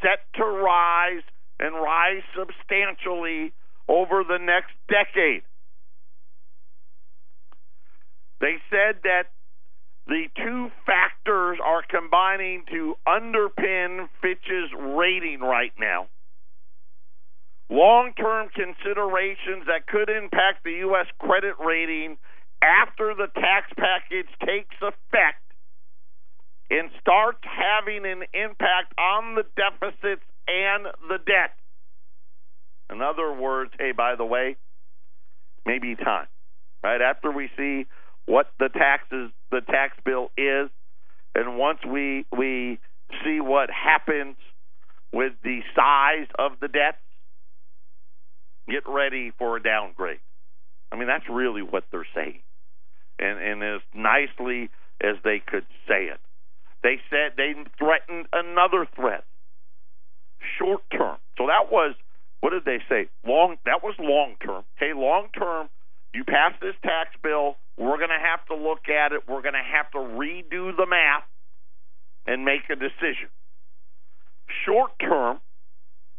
set 0.02 0.20
to 0.36 0.46
rise 0.46 1.22
and 1.60 1.76
rise 1.76 2.24
substantially 2.38 3.54
over 3.88 4.24
the 4.24 4.40
next 4.40 4.72
decade. 4.88 5.44
They 8.40 8.56
said 8.70 9.04
that 9.04 9.24
the 10.08 10.26
two 10.36 10.70
factors 10.86 11.60
are 11.64 11.84
combining 11.88 12.64
to 12.72 12.96
underpin 13.08 14.10
Fitch's 14.22 14.72
rating 14.78 15.40
right 15.40 15.72
now. 15.80 16.08
Long 17.70 18.14
term 18.14 18.50
considerations 18.54 19.66
that 19.68 19.88
could 19.88 20.10
impact 20.10 20.64
the 20.64 20.84
U.S. 20.88 21.08
credit 21.20 21.56
rating 21.60 22.18
after 22.62 23.14
the 23.16 23.28
tax 23.34 23.72
package 23.78 24.30
takes 24.46 24.76
effect 24.82 25.44
and 26.70 26.90
starts 27.02 27.40
having 27.44 28.06
an 28.06 28.24
impact 28.34 28.94
on 28.98 29.36
the 29.36 29.44
deficits 29.56 30.24
and 30.48 30.86
the 31.10 31.18
debt. 31.26 31.56
In 32.92 33.02
other 33.02 33.34
words, 33.34 33.72
hey, 33.80 33.92
by 33.92 34.16
the 34.16 34.26
way, 34.26 34.56
maybe 35.66 35.96
time. 35.96 36.28
Right 36.84 37.02
after 37.02 37.32
we 37.32 37.50
see 37.58 37.86
what 38.26 38.48
the 38.60 38.70
taxes 38.70 39.32
the 39.52 39.62
tax 39.62 39.98
bill 40.06 40.32
is, 40.38 40.70
and 41.36 41.58
once 41.58 41.80
we 41.86 42.26
we 42.36 42.80
see 43.24 43.40
what 43.40 43.70
happens 43.70 44.36
with 45.14 45.34
the 45.44 45.62
size 45.76 46.28
of 46.38 46.54
the 46.60 46.68
debts, 46.68 46.98
get 48.68 48.84
ready 48.88 49.32
for 49.38 49.58
a 49.58 49.64
downgrade. 49.64 50.20
I 50.92 50.96
mean, 50.96 51.08
that's 51.08 51.28
really 51.30 51.62
what 51.62 51.86
they're 51.92 52.08
saying, 52.16 52.42
and 53.20 53.40
and 53.40 53.64
as 53.64 53.82
nicely 53.94 54.70
as 55.02 55.16
they 55.24 55.42
could 55.46 55.66
say 55.88 56.06
it, 56.06 56.20
they 56.84 57.00
said 57.10 57.34
they 57.36 57.54
threatened 57.78 58.28
another 58.32 58.88
threat, 58.96 59.24
short 60.60 60.82
term. 60.92 61.18
So 61.38 61.48
that 61.48 61.72
was 61.72 61.96
what 62.42 62.52
did 62.52 62.66
they 62.66 62.80
say? 62.90 63.10
Long 63.26 63.58
that 63.66 63.82
was 63.84 63.96
long 64.00 64.36
term. 64.46 64.64
Okay, 64.78 64.94
long 64.94 65.30
term. 65.38 65.70
You 66.14 66.24
pass 66.24 66.54
this 66.62 66.76
tax 66.84 67.10
bill, 67.24 67.56
we're 67.78 67.98
going 67.98 68.10
to 68.10 68.22
have 68.22 68.46
to 68.48 68.56
look 68.56 68.88
at 68.88 69.14
it. 69.14 69.22
We're 69.28 69.42
going 69.42 69.58
to 69.58 69.66
have 69.66 69.90
to 69.92 69.98
redo 69.98 70.76
the 70.76 70.86
math 70.86 71.24
and 72.28 72.46
make 72.46 72.70
a 72.70 72.76
decision. 72.76 73.30
Short 74.66 74.92
term, 75.00 75.40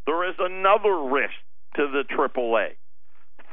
there 0.07 0.29
is 0.29 0.35
another 0.39 0.97
risk 0.97 1.35
to 1.77 1.89
the 1.91 2.05
AAA 2.15 2.75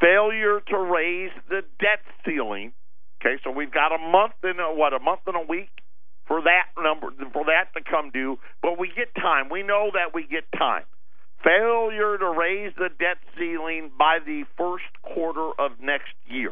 failure 0.02 0.60
to 0.68 0.78
raise 0.78 1.32
the 1.48 1.62
debt 1.80 2.02
ceiling. 2.26 2.74
Okay, 3.22 3.40
so 3.44 3.52
we've 3.52 3.72
got 3.72 3.94
a 3.94 4.00
month 4.00 4.34
and 4.42 4.60
a, 4.60 4.74
what 4.74 4.94
a 4.94 5.00
month 5.00 5.22
and 5.28 5.38
a 5.38 5.46
week 5.48 5.70
for 6.28 6.42
that 6.42 6.66
number 6.76 7.08
for 7.32 7.46
that 7.46 7.70
to 7.78 7.84
come 7.88 8.10
due, 8.10 8.38
but 8.62 8.80
we 8.80 8.90
get 8.96 9.14
time. 9.16 9.50
We 9.50 9.62
know 9.62 9.92
that 9.94 10.14
we 10.14 10.26
get 10.26 10.44
time. 10.58 10.84
Failure 11.44 12.18
to 12.18 12.30
raise 12.30 12.74
the 12.78 12.90
debt 12.90 13.18
ceiling 13.38 13.92
by 13.98 14.18
the 14.26 14.44
first 14.58 14.90
quarter 15.02 15.52
of 15.60 15.80
next 15.80 16.14
year. 16.28 16.52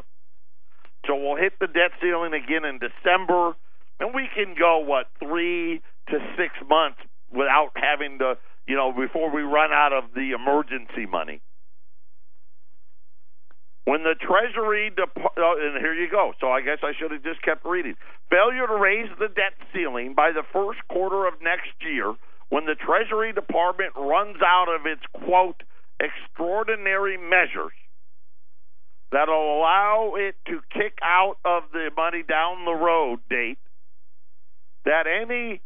So 1.08 1.16
we'll 1.16 1.38
hit 1.38 1.54
the 1.60 1.68
debt 1.68 1.92
ceiling 2.02 2.34
again 2.34 2.66
in 2.66 2.80
December, 2.80 3.54
and 4.00 4.14
we 4.14 4.30
can 4.34 4.56
go 4.58 4.80
what 4.80 5.08
three 5.20 5.82
to 6.10 6.18
six 6.38 6.54
months 6.68 7.00
without 7.32 7.72
having 7.76 8.20
to, 8.20 8.38
you 8.68 8.76
know, 8.76 8.92
before 8.92 9.34
we 9.34 9.42
run 9.42 9.72
out 9.72 9.94
of 9.94 10.14
the 10.14 10.32
emergency 10.34 11.06
money. 11.10 11.42
When 13.86 14.04
the 14.04 14.16
Treasury, 14.16 14.92
Dep- 14.96 15.18
oh, 15.38 15.56
and 15.60 15.82
here 15.82 15.94
you 15.94 16.10
go. 16.10 16.34
So 16.40 16.52
I 16.52 16.62
guess 16.62 16.80
I 16.84 16.92
should 17.00 17.12
have 17.12 17.24
just 17.24 17.42
kept 17.42 17.66
reading. 17.66 17.96
Failure 18.30 18.68
to 18.68 18.76
raise 18.76 19.10
the 19.18 19.28
debt 19.28 19.54
ceiling 19.74 20.14
by 20.14 20.32
the 20.32 20.44
first 20.54 20.80
quarter 20.90 21.28
of 21.28 21.42
next 21.42 21.74
year, 21.82 22.14
when 22.50 22.66
the 22.66 22.76
Treasury 22.76 23.34
Department 23.34 23.94
runs 23.96 24.38
out 24.46 24.68
of 24.70 24.86
its 24.86 25.02
quote 25.14 25.64
extraordinary 26.00 27.18
measures 27.18 27.74
that'll 29.12 29.58
allow 29.58 30.14
it 30.16 30.36
to 30.46 30.62
kick 30.72 30.98
out 31.04 31.38
of 31.44 31.64
the 31.74 31.90
money 31.96 32.24
down 32.24 32.66
the 32.66 32.74
road 32.74 33.20
date, 33.30 33.58
that 34.86 35.06
any 35.08 35.62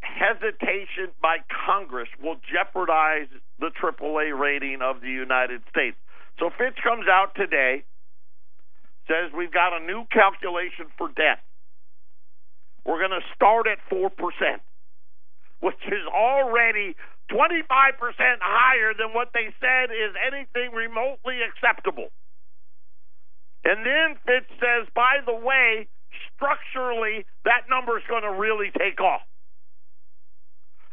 hesitation 0.00 1.14
by 1.20 1.38
Congress 1.66 2.08
will 2.22 2.36
jeopardize 2.52 3.28
the 3.60 3.70
AAA 3.80 4.36
rating 4.36 4.80
of 4.82 5.00
the 5.00 5.08
United 5.08 5.62
States. 5.70 5.96
So 6.38 6.50
Fitch 6.58 6.78
comes 6.82 7.06
out 7.08 7.34
today, 7.34 7.84
says 9.06 9.32
we've 9.36 9.52
got 9.52 9.76
a 9.76 9.84
new 9.84 10.04
calculation 10.10 10.86
for 10.98 11.08
debt. 11.08 11.40
We're 12.84 12.98
going 12.98 13.14
to 13.14 13.26
start 13.34 13.66
at 13.68 13.78
4%, 13.90 14.10
which 15.60 15.82
is 15.86 16.06
already 16.12 16.96
25% 17.30 17.54
higher 18.40 18.92
than 18.98 19.14
what 19.14 19.30
they 19.32 19.54
said 19.60 19.90
is 19.94 20.12
anything 20.26 20.74
remotely 20.74 21.38
acceptable. 21.46 22.08
And 23.64 23.86
then 23.86 24.18
Fitch 24.26 24.50
says, 24.58 24.88
by 24.94 25.22
the 25.24 25.34
way, 25.34 25.86
structurally, 26.34 27.24
that 27.44 27.70
number 27.70 27.96
is 27.96 28.04
going 28.08 28.24
to 28.24 28.32
really 28.32 28.70
take 28.76 29.00
off. 29.00 29.22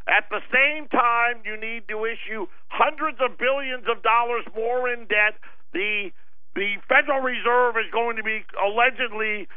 At 0.10 0.26
the 0.34 0.42
same 0.50 0.90
time, 0.90 1.46
you 1.46 1.54
need 1.54 1.86
to 1.88 2.06
issue 2.10 2.50
hundreds 2.68 3.22
of 3.22 3.38
billions 3.38 3.86
of 3.86 4.02
dollars 4.02 4.44
more 4.56 4.90
in 4.90 5.06
debt. 5.06 5.38
The 5.72 6.10
the 6.56 6.82
Federal 6.90 7.22
Reserve 7.22 7.78
is 7.78 7.86
going 7.94 8.18
to 8.18 8.24
be 8.24 8.42
allegedly 8.58 9.48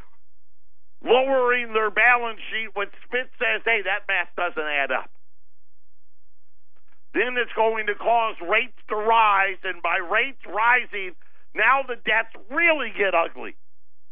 lowering 1.03 1.73
their 1.73 1.91
balance 1.91 2.39
sheet 2.53 2.77
when 2.77 2.93
Smith 3.09 3.33
says, 3.41 3.65
hey, 3.65 3.81
that 3.89 4.05
math 4.07 4.29
doesn't 4.37 4.63
add 4.63 4.93
up. 4.93 5.11
Then 7.15 7.37
it's 7.41 7.53
going 7.57 7.89
to 7.89 7.95
cause 7.95 8.37
rates 8.45 8.77
to 8.89 8.97
rise, 8.97 9.59
and 9.65 9.83
by 9.83 9.99
rates 9.99 10.41
rising, 10.47 11.17
now 11.57 11.83
the 11.83 11.97
debts 11.97 12.33
really 12.53 12.93
get 12.97 13.17
ugly. 13.17 13.57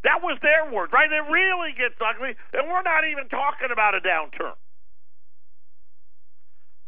That 0.04 0.24
was 0.24 0.40
their 0.40 0.72
word, 0.72 0.92
right? 0.92 1.12
It 1.12 1.30
really 1.30 1.72
gets 1.76 2.00
ugly, 2.00 2.32
and 2.52 2.68
we're 2.68 2.82
not 2.82 3.04
even 3.04 3.28
talking 3.28 3.68
about 3.72 3.94
a 3.94 4.00
downturn. 4.00 4.56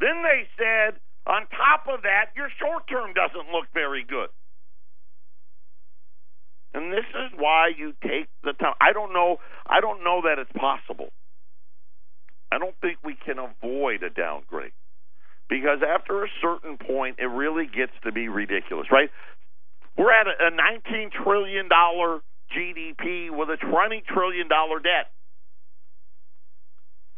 Then 0.02 0.26
they 0.26 0.50
said, 0.58 0.98
on 1.30 1.46
top 1.54 1.86
of 1.86 2.02
that, 2.02 2.34
your 2.34 2.50
short 2.58 2.90
term 2.90 3.14
doesn't 3.14 3.54
look 3.54 3.70
very 3.72 4.02
good. 4.02 4.28
And 6.74 6.92
this 6.92 7.06
is 7.06 7.30
why 7.38 7.70
you 7.76 7.94
take 8.02 8.26
the 8.42 8.52
time. 8.54 8.74
I 8.80 8.92
don't 8.92 9.12
know. 9.12 9.38
I 9.64 9.80
don't 9.80 10.02
know 10.02 10.22
that 10.24 10.40
it's 10.40 10.50
possible. 10.58 11.10
I 12.50 12.58
don't 12.58 12.74
think 12.80 12.98
we 13.04 13.14
can 13.14 13.38
avoid 13.38 14.02
a 14.02 14.10
downgrade 14.10 14.72
because 15.48 15.78
after 15.86 16.24
a 16.24 16.28
certain 16.42 16.78
point, 16.78 17.16
it 17.18 17.26
really 17.26 17.66
gets 17.66 17.92
to 18.04 18.10
be 18.10 18.28
ridiculous, 18.28 18.88
right? 18.90 19.10
We're 19.96 20.12
at 20.12 20.26
a, 20.26 20.48
a 20.48 20.50
19 20.50 21.10
trillion 21.22 21.68
dollar 21.68 22.20
GDP 22.50 23.30
with 23.30 23.50
a 23.50 23.56
20 23.56 24.02
trillion 24.08 24.48
dollar 24.48 24.80
debt. 24.80 25.12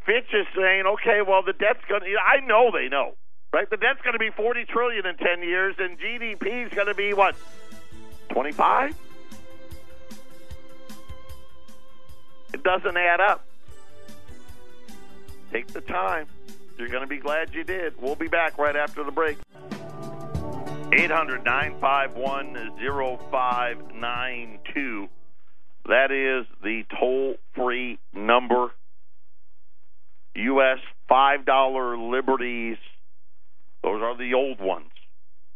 Fitch 0.06 0.28
is 0.34 0.46
saying, 0.54 0.84
okay, 0.86 1.20
well, 1.26 1.42
the 1.42 1.54
debt's 1.54 1.84
going 1.88 2.02
to, 2.02 2.06
I 2.18 2.44
know 2.44 2.70
they 2.70 2.88
know, 2.88 3.14
right? 3.52 3.68
The 3.68 3.76
debt's 3.78 4.02
going 4.02 4.12
to 4.12 4.18
be 4.18 4.30
40 4.30 4.66
trillion 4.66 5.06
in 5.06 5.16
10 5.16 5.42
years, 5.42 5.74
and 5.78 5.98
GDP 5.98 6.66
is 6.66 6.72
going 6.72 6.88
to 6.88 6.94
be 6.94 7.14
what, 7.14 7.34
25? 8.30 8.94
It 12.52 12.62
doesn't 12.62 12.96
add 12.96 13.20
up. 13.20 13.44
Take 15.52 15.68
the 15.68 15.80
time. 15.80 16.26
You're 16.78 16.88
going 16.88 17.02
to 17.02 17.08
be 17.08 17.18
glad 17.18 17.54
you 17.54 17.64
did. 17.64 17.94
We'll 18.00 18.16
be 18.16 18.28
back 18.28 18.58
right 18.58 18.76
after 18.76 19.04
the 19.04 19.12
break. 19.12 19.38
800 20.92 21.44
951 21.44 22.76
0592. 23.30 25.08
That 25.86 26.10
is 26.10 26.46
the 26.62 26.84
toll 26.98 27.36
free 27.54 27.98
number 28.12 28.70
U.S. 30.34 30.78
$5 31.10 32.10
Liberties. 32.10 32.78
Those 33.82 34.02
are 34.02 34.16
the 34.16 34.34
old 34.34 34.60
ones 34.60 34.90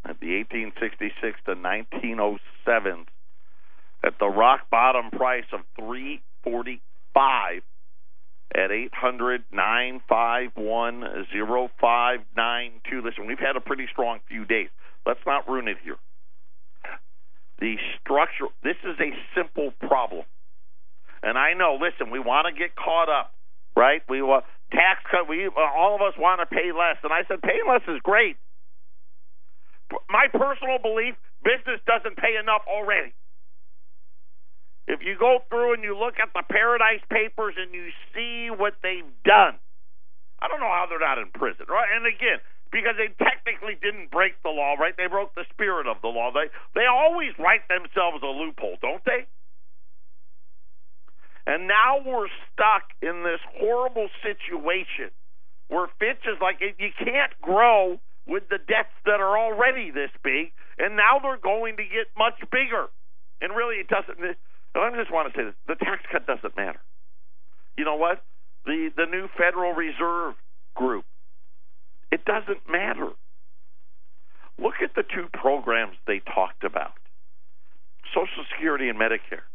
at 0.04 0.20
the 0.20 0.38
1866 0.38 1.40
to 1.46 1.54
1907 1.54 3.06
at 4.04 4.14
the 4.20 4.28
rock 4.28 4.70
bottom 4.70 5.10
price 5.10 5.46
of 5.52 5.60
345 5.76 7.62
at 8.54 8.70
800 8.70 9.44
951 9.52 11.26
0592. 11.80 13.02
Listen, 13.02 13.26
we've 13.26 13.38
had 13.38 13.56
a 13.56 13.60
pretty 13.60 13.86
strong 13.90 14.20
few 14.28 14.44
days. 14.44 14.68
Let's 15.04 15.20
not 15.26 15.48
ruin 15.48 15.68
it 15.68 15.78
here. 15.82 15.96
The 17.60 17.76
structure, 18.00 18.46
this 18.62 18.76
is 18.84 18.96
a 19.00 19.10
simple 19.34 19.72
problem. 19.80 20.24
And 21.22 21.36
I 21.36 21.54
know, 21.54 21.78
listen, 21.80 22.12
we 22.12 22.20
want 22.20 22.46
to 22.46 22.52
get 22.56 22.76
caught 22.76 23.08
up, 23.08 23.32
right? 23.76 24.02
We 24.08 24.22
want 24.22 24.44
tax 24.72 25.02
cut. 25.10 25.28
We 25.28 25.46
uh, 25.46 25.52
all 25.76 25.94
of 25.94 26.02
us 26.02 26.14
want 26.18 26.40
to 26.40 26.46
pay 26.46 26.72
less, 26.72 26.96
and 27.02 27.12
I 27.12 27.24
said 27.28 27.42
paying 27.42 27.66
less 27.68 27.82
is 27.88 28.00
great. 28.02 28.36
My 30.10 30.26
personal 30.32 30.78
belief: 30.82 31.14
business 31.44 31.80
doesn't 31.86 32.16
pay 32.16 32.36
enough 32.36 32.62
already. 32.68 33.14
If 34.88 35.04
you 35.04 35.16
go 35.20 35.44
through 35.50 35.74
and 35.74 35.84
you 35.84 35.92
look 35.92 36.16
at 36.16 36.32
the 36.32 36.42
Paradise 36.48 37.04
Papers 37.12 37.54
and 37.60 37.74
you 37.74 37.92
see 38.16 38.48
what 38.48 38.72
they've 38.82 39.12
done, 39.20 39.60
I 40.40 40.48
don't 40.48 40.60
know 40.64 40.72
how 40.72 40.86
they're 40.88 40.98
not 40.98 41.18
in 41.20 41.28
prison, 41.28 41.68
right? 41.68 41.92
And 41.92 42.08
again, 42.08 42.40
because 42.72 42.96
they 42.96 43.12
technically 43.20 43.76
didn't 43.80 44.10
break 44.10 44.40
the 44.42 44.48
law, 44.48 44.80
right? 44.80 44.96
They 44.96 45.06
broke 45.06 45.34
the 45.34 45.44
spirit 45.52 45.86
of 45.86 46.00
the 46.00 46.08
law. 46.08 46.32
They 46.32 46.48
they 46.74 46.86
always 46.88 47.32
write 47.38 47.68
themselves 47.68 48.24
a 48.24 48.32
loophole, 48.32 48.76
don't 48.80 49.04
they? 49.04 49.28
And 51.48 51.66
now 51.66 51.96
we're 52.04 52.28
stuck 52.52 52.92
in 53.00 53.24
this 53.24 53.40
horrible 53.56 54.08
situation 54.20 55.08
where 55.68 55.88
Fitch 55.98 56.20
is 56.28 56.36
like, 56.42 56.60
you 56.60 56.92
can't 57.02 57.32
grow 57.40 57.98
with 58.26 58.50
the 58.50 58.58
debts 58.58 58.92
that 59.06 59.20
are 59.20 59.38
already 59.38 59.90
this 59.90 60.10
big, 60.22 60.52
and 60.78 60.94
now 60.94 61.18
they're 61.22 61.40
going 61.40 61.78
to 61.78 61.84
get 61.84 62.12
much 62.18 62.36
bigger. 62.52 62.92
And 63.40 63.56
really, 63.56 63.76
it 63.76 63.88
doesn't. 63.88 64.20
I 64.20 64.90
just 64.94 65.10
want 65.10 65.32
to 65.32 65.38
say 65.38 65.44
this: 65.44 65.54
the 65.66 65.76
tax 65.76 66.04
cut 66.12 66.26
doesn't 66.26 66.54
matter. 66.54 66.80
You 67.78 67.86
know 67.86 67.96
what? 67.96 68.22
The 68.66 68.90
the 68.94 69.06
new 69.06 69.28
Federal 69.38 69.72
Reserve 69.72 70.34
group. 70.74 71.06
It 72.12 72.26
doesn't 72.26 72.68
matter. 72.68 73.08
Look 74.58 74.82
at 74.82 74.94
the 74.94 75.02
two 75.02 75.28
programs 75.32 75.96
they 76.06 76.20
talked 76.20 76.64
about: 76.64 76.92
Social 78.12 78.44
Security 78.52 78.90
and 78.90 78.98
Medicare 78.98 79.48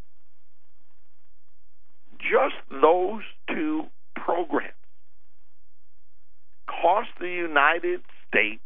just 2.24 2.56
those 2.70 3.22
two 3.48 3.84
programs 4.16 4.74
cost 6.68 7.10
the 7.20 7.30
United 7.30 8.02
States 8.28 8.62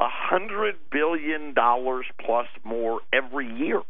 a 0.00 0.08
hundred 0.08 0.76
billion 0.90 1.54
dollars 1.54 2.06
plus 2.24 2.46
more 2.64 3.00
every 3.12 3.46
year. 3.46 3.82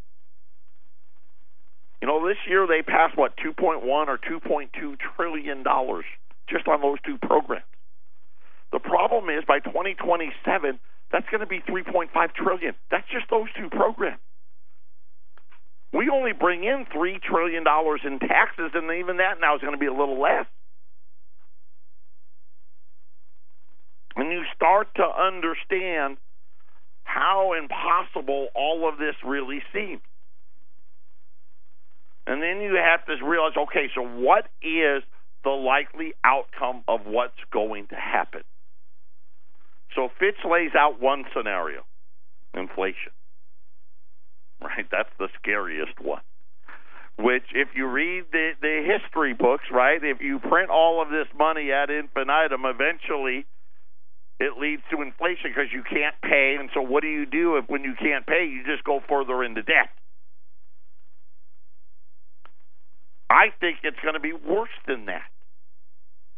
You 2.01 2.09
know, 2.09 2.27
this 2.27 2.37
year 2.49 2.66
they 2.66 2.83
passed 2.83 3.16
what 3.16 3.37
2.1 3.37 3.85
or 3.85 4.18
2.2 4.18 4.97
trillion 5.16 5.62
dollars 5.62 6.05
just 6.49 6.66
on 6.68 6.81
those 6.83 6.99
two 7.07 7.16
programs. 7.18 7.64
The 8.73 8.81
problem 8.81 9.31
is 9.31 9.45
by 9.47 9.61
2027 9.61 10.81
That's 11.12 11.29
going 11.31 11.41
to 11.41 11.47
be 11.47 11.61
3.5 11.61 12.09
trillion. 12.35 12.75
That's 12.91 13.07
just 13.12 13.31
those 13.31 13.49
two 13.57 13.68
programs. 13.70 14.18
We 15.93 16.09
only 16.09 16.32
bring 16.32 16.64
in 16.64 16.86
three 16.93 17.18
trillion 17.18 17.64
dollars 17.64 18.01
in 18.05 18.18
taxes, 18.18 18.70
and 18.74 18.90
even 18.99 19.18
that 19.18 19.40
now 19.40 19.55
is 19.57 19.61
going 19.61 19.74
to 19.74 19.78
be 19.78 19.86
a 19.86 19.93
little 19.93 20.20
less. 20.20 20.47
And 24.16 24.30
you 24.30 24.43
start 24.55 24.88
to 24.97 25.05
understand 25.05 26.16
how 27.05 27.53
impossible 27.59 28.49
all 28.55 28.88
of 28.88 28.99
this 28.99 29.14
really 29.24 29.62
seems. 29.72 30.01
And 32.26 32.40
then 32.40 32.61
you 32.61 32.76
have 32.76 33.05
to 33.07 33.24
realize 33.24 33.53
okay, 33.57 33.90
so 33.95 34.03
what 34.03 34.47
is 34.62 35.03
the 35.45 35.51
likely 35.51 36.14
outcome 36.24 36.84
of 36.88 37.01
what's 37.05 37.38
going 37.53 37.88
to 37.88 37.97
happen? 37.97 38.43
So 39.95 40.09
Fitch 40.18 40.38
lays 40.49 40.70
out 40.78 41.01
one 41.01 41.24
scenario 41.36 41.82
inflation. 42.55 43.12
Right? 44.77 44.87
That's 44.91 45.11
the 45.19 45.29
scariest 45.39 46.01
one. 46.01 46.23
Which, 47.19 47.45
if 47.55 47.69
you 47.75 47.87
read 47.87 48.25
the, 48.33 48.53
the 48.63 48.83
history 48.87 49.35
books, 49.35 49.65
right, 49.71 50.03
if 50.03 50.23
you 50.23 50.39
print 50.39 50.71
all 50.71 51.03
of 51.03 51.11
this 51.11 51.27
money 51.37 51.71
ad 51.71 51.91
infinitum, 51.91 52.63
eventually 52.65 53.45
it 54.41 54.59
leads 54.59 54.83
to 54.91 55.03
inflation 55.03 55.51
because 55.55 55.71
you 55.73 55.83
can't 55.83 56.15
pay. 56.23 56.57
And 56.59 56.71
so, 56.73 56.81
what 56.81 57.03
do 57.03 57.09
you 57.09 57.27
do 57.27 57.57
if 57.57 57.69
when 57.69 57.85
you 57.85 57.95
can't 58.01 58.27
pay, 58.27 58.47
you 58.49 58.65
just 58.65 58.83
go 58.85 59.01
further 59.09 59.45
into 59.45 59.63
debt? 59.63 59.91
I 63.29 63.49
think 63.61 63.79
it's 63.83 64.01
going 64.03 64.15
to 64.15 64.21
be 64.21 64.33
worse 64.33 64.77
than 64.87 65.07
that. 65.07 65.29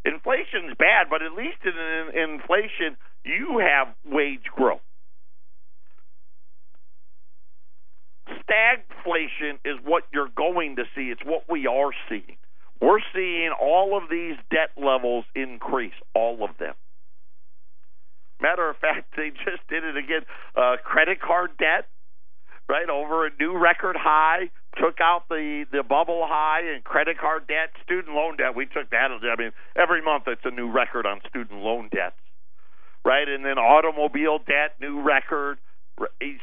Inflation's 0.05 0.77
bad, 0.79 1.07
but 1.09 1.23
at 1.23 1.33
least 1.33 1.59
in, 1.65 1.75
in 2.15 2.31
inflation, 2.39 2.97
you 3.25 3.59
have 3.59 3.95
wage 4.05 4.45
growth. 4.55 4.85
Stagflation 8.55 9.59
is 9.65 9.79
what 9.85 10.05
you're 10.13 10.29
going 10.29 10.77
to 10.77 10.85
see. 10.95 11.11
It's 11.11 11.23
what 11.25 11.45
we 11.49 11.67
are 11.67 11.91
seeing. 12.09 12.37
We're 12.81 13.01
seeing 13.15 13.51
all 13.61 13.97
of 13.97 14.11
these 14.11 14.37
debt 14.51 14.71
levels 14.77 15.25
increase, 15.35 15.95
all 16.15 16.45
of 16.45 16.51
them. 16.59 16.75
Matter 18.41 18.69
of 18.69 18.77
fact, 18.77 19.15
they 19.17 19.31
just 19.31 19.67
did 19.69 19.85
it 19.85 19.97
again. 19.97 20.23
Uh, 20.55 20.77
credit 20.85 21.21
card 21.21 21.57
debt, 21.59 21.89
right, 22.69 22.89
over 22.89 23.27
a 23.27 23.31
new 23.41 23.57
record 23.57 23.97
high. 23.99 24.51
Took 24.77 25.01
out 25.01 25.29
the 25.29 25.65
the 25.71 25.85
bubble 25.85 26.27
high 26.27 26.63
and 26.75 26.83
credit 26.83 27.17
card 27.19 27.47
debt, 27.47 27.71
student 27.85 28.15
loan 28.15 28.37
debt. 28.37 28.57
We 28.57 28.67
took 28.67 28.91
that. 28.91 29.11
I 29.11 29.37
mean, 29.41 29.53
every 29.77 30.03
month 30.03 30.25
it's 30.27 30.45
a 30.45 30.51
new 30.51 30.71
record 30.71 31.07
on 31.07 31.21
student 31.29 31.61
loan 31.61 31.89
debts, 31.93 32.19
right? 33.05 33.29
And 33.29 33.45
then 33.45 33.57
automobile 33.57 34.39
debt, 34.39 34.75
new 34.81 35.01
record. 35.01 35.59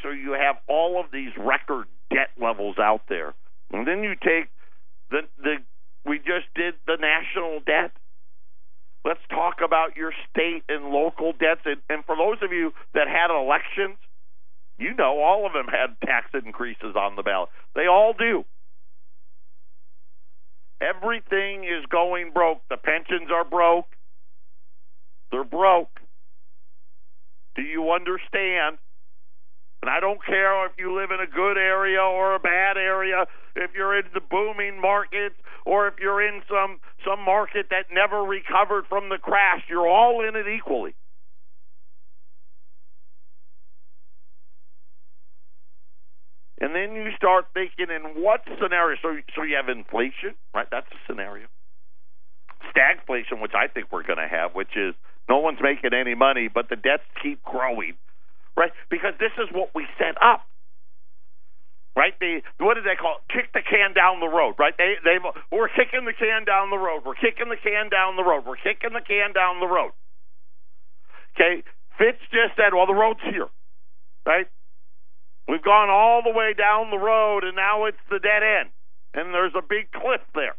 So 0.01 0.09
you 0.09 0.31
have 0.31 0.55
all 0.69 0.97
of 1.03 1.11
these 1.11 1.31
record 1.37 1.87
debt 2.13 2.29
levels 2.39 2.77
out 2.77 3.01
there, 3.09 3.33
and 3.71 3.87
then 3.87 4.03
you 4.03 4.15
take 4.15 4.49
the 5.09 5.21
the 5.41 5.55
we 6.05 6.17
just 6.17 6.47
did 6.55 6.75
the 6.85 6.97
national 6.99 7.59
debt 7.65 7.91
Let's 9.03 9.21
talk 9.29 9.57
about 9.65 9.97
your 9.97 10.13
state 10.29 10.63
and 10.69 10.85
local 10.91 11.33
debts. 11.33 11.61
And, 11.65 11.81
and 11.89 12.05
for 12.05 12.15
those 12.15 12.37
of 12.43 12.51
you 12.51 12.71
that 12.93 13.07
had 13.07 13.31
elections, 13.31 13.97
you 14.77 14.93
know 14.93 15.19
all 15.19 15.47
of 15.47 15.53
them 15.53 15.65
had 15.65 15.99
tax 16.05 16.27
increases 16.33 16.95
on 16.95 17.15
the 17.15 17.23
ballot. 17.23 17.49
They 17.75 17.87
all 17.87 18.13
do. 18.17 18.45
Everything 20.81 21.63
is 21.63 21.85
going 21.89 22.31
broke. 22.33 22.61
The 22.69 22.77
pensions 22.77 23.29
are 23.33 23.43
broke. 23.43 23.87
They're 25.31 25.43
broke. 25.43 25.99
Do 27.55 27.61
you 27.61 27.91
understand 27.91 28.77
and 29.81 29.89
I 29.89 29.99
don't 29.99 30.23
care 30.23 30.65
if 30.67 30.73
you 30.77 30.95
live 30.95 31.09
in 31.09 31.19
a 31.19 31.27
good 31.27 31.57
area 31.57 32.01
or 32.01 32.35
a 32.35 32.39
bad 32.39 32.77
area, 32.77 33.25
if 33.55 33.71
you're 33.75 33.97
in 33.97 34.05
the 34.13 34.21
booming 34.21 34.79
markets 34.79 35.35
or 35.65 35.87
if 35.87 35.95
you're 35.99 36.21
in 36.21 36.41
some 36.47 36.79
some 37.05 37.19
market 37.25 37.67
that 37.71 37.85
never 37.91 38.21
recovered 38.21 38.85
from 38.87 39.09
the 39.09 39.17
crash, 39.17 39.63
you're 39.69 39.87
all 39.87 40.21
in 40.27 40.35
it 40.35 40.45
equally. 40.47 40.93
And 46.61 46.75
then 46.75 46.93
you 46.93 47.09
start 47.17 47.45
thinking 47.55 47.87
in 47.89 48.21
what 48.21 48.41
scenario? 48.61 48.95
So, 49.01 49.17
so 49.35 49.41
you 49.41 49.55
have 49.55 49.67
inflation, 49.67 50.37
right? 50.53 50.67
That's 50.69 50.85
a 50.91 51.11
scenario. 51.11 51.47
Stagflation, 52.69 53.41
which 53.41 53.53
I 53.57 53.65
think 53.67 53.87
we're 53.91 54.05
going 54.05 54.21
to 54.21 54.27
have, 54.27 54.53
which 54.53 54.77
is 54.77 54.93
no 55.27 55.39
one's 55.39 55.57
making 55.59 55.97
any 55.99 56.13
money, 56.13 56.49
but 56.53 56.69
the 56.69 56.75
debts 56.75 57.01
keep 57.23 57.43
growing 57.43 57.95
right? 58.61 58.71
Because 58.93 59.17
this 59.17 59.33
is 59.41 59.49
what 59.49 59.73
we 59.73 59.89
set 59.97 60.21
up. 60.21 60.45
Right? 61.97 62.13
They 62.21 62.45
what 62.61 62.75
do 62.77 62.85
they 62.85 62.95
call 62.95 63.17
it? 63.19 63.33
Kick 63.33 63.51
the 63.51 63.65
can 63.65 63.91
down 63.97 64.21
the 64.21 64.29
road, 64.29 64.55
right? 64.61 64.77
They 64.77 65.01
they 65.03 65.17
we're 65.51 65.67
kicking 65.67 66.05
the 66.05 66.13
can 66.13 66.45
down 66.45 66.69
the 66.69 66.77
road. 66.77 67.01
We're 67.03 67.17
kicking 67.17 67.49
the 67.49 67.57
can 67.57 67.89
down 67.89 68.15
the 68.15 68.23
road. 68.23 68.45
We're 68.45 68.61
kicking 68.61 68.93
the 68.93 69.01
can 69.01 69.33
down 69.33 69.59
the 69.59 69.67
road. 69.67 69.91
Okay? 71.33 71.63
Fitch 71.97 72.21
just 72.31 72.55
said, 72.55 72.73
well, 72.73 72.85
the 72.85 72.93
road's 72.93 73.19
here. 73.27 73.49
Right? 74.25 74.47
We've 75.49 75.63
gone 75.63 75.89
all 75.89 76.21
the 76.23 76.31
way 76.31 76.53
down 76.53 76.91
the 76.91 77.01
road 77.01 77.43
and 77.43 77.55
now 77.55 77.85
it's 77.85 77.99
the 78.09 78.19
dead 78.19 78.43
end. 78.43 78.69
And 79.13 79.33
there's 79.33 79.55
a 79.57 79.61
big 79.61 79.91
cliff 79.91 80.21
there. 80.33 80.55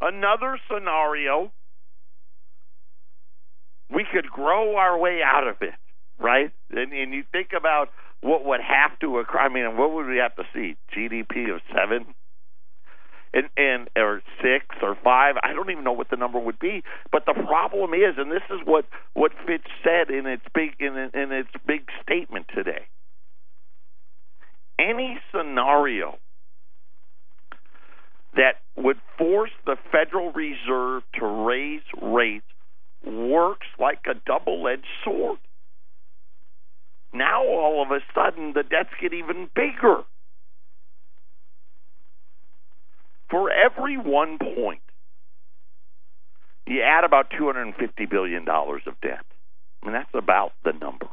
Another 0.00 0.58
scenario 0.66 1.52
we 3.90 4.04
could 4.10 4.26
grow 4.26 4.76
our 4.76 4.98
way 4.98 5.20
out 5.24 5.46
of 5.46 5.56
it, 5.60 5.74
right? 6.18 6.52
And, 6.70 6.92
and 6.92 7.12
you 7.12 7.24
think 7.32 7.48
about 7.56 7.88
what 8.20 8.44
would 8.44 8.60
have 8.60 8.98
to 9.00 9.18
occur. 9.18 9.38
I 9.38 9.48
mean, 9.48 9.76
what 9.76 9.92
would 9.92 10.06
we 10.06 10.18
have 10.18 10.34
to 10.36 10.44
see? 10.52 10.76
GDP 10.94 11.54
of 11.54 11.60
seven, 11.74 12.14
and 13.32 13.48
and 13.56 13.88
or 13.96 14.22
six 14.42 14.66
or 14.82 14.96
five. 15.02 15.36
I 15.42 15.52
don't 15.52 15.70
even 15.70 15.84
know 15.84 15.92
what 15.92 16.10
the 16.10 16.16
number 16.16 16.38
would 16.38 16.58
be. 16.58 16.82
But 17.12 17.24
the 17.26 17.34
problem 17.34 17.94
is, 17.94 18.14
and 18.16 18.30
this 18.30 18.42
is 18.50 18.60
what 18.64 18.86
what 19.14 19.32
Fitch 19.46 19.66
said 19.82 20.10
in 20.10 20.26
its 20.26 20.42
big 20.54 20.70
in 20.80 20.96
in 21.14 21.32
its 21.32 21.50
big 21.66 21.88
statement 22.02 22.46
today. 22.54 22.86
Any 24.78 25.18
scenario 25.32 26.18
that 28.36 28.60
would 28.76 28.98
force 29.16 29.50
the 29.66 29.76
Federal 29.90 30.32
Reserve 30.32 31.02
to 31.18 31.26
raise 31.26 31.82
rates 32.00 32.46
works 33.04 33.66
like 33.78 34.00
a 34.06 34.14
double 34.26 34.66
edged 34.68 34.84
sword. 35.04 35.38
Now, 37.12 37.42
all 37.44 37.82
of 37.82 37.90
a 37.90 38.00
sudden, 38.14 38.52
the 38.54 38.62
debts 38.62 38.90
get 39.00 39.12
even 39.14 39.48
bigger. 39.54 40.02
For 43.30 43.50
every 43.50 43.96
one 43.96 44.38
point, 44.38 44.80
you 46.66 46.82
add 46.82 47.04
about 47.04 47.30
$250 47.30 48.10
billion 48.10 48.46
of 48.48 49.00
debt. 49.02 49.24
Mean, 49.82 49.92
that's 49.92 50.14
about 50.14 50.52
the 50.64 50.72
number. 50.72 51.08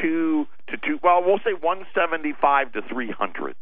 Two 0.00 0.46
to 0.68 0.76
two, 0.76 0.98
well, 1.02 1.22
we'll 1.24 1.38
say 1.38 1.52
175 1.52 2.72
to 2.72 2.82
300. 2.82 3.56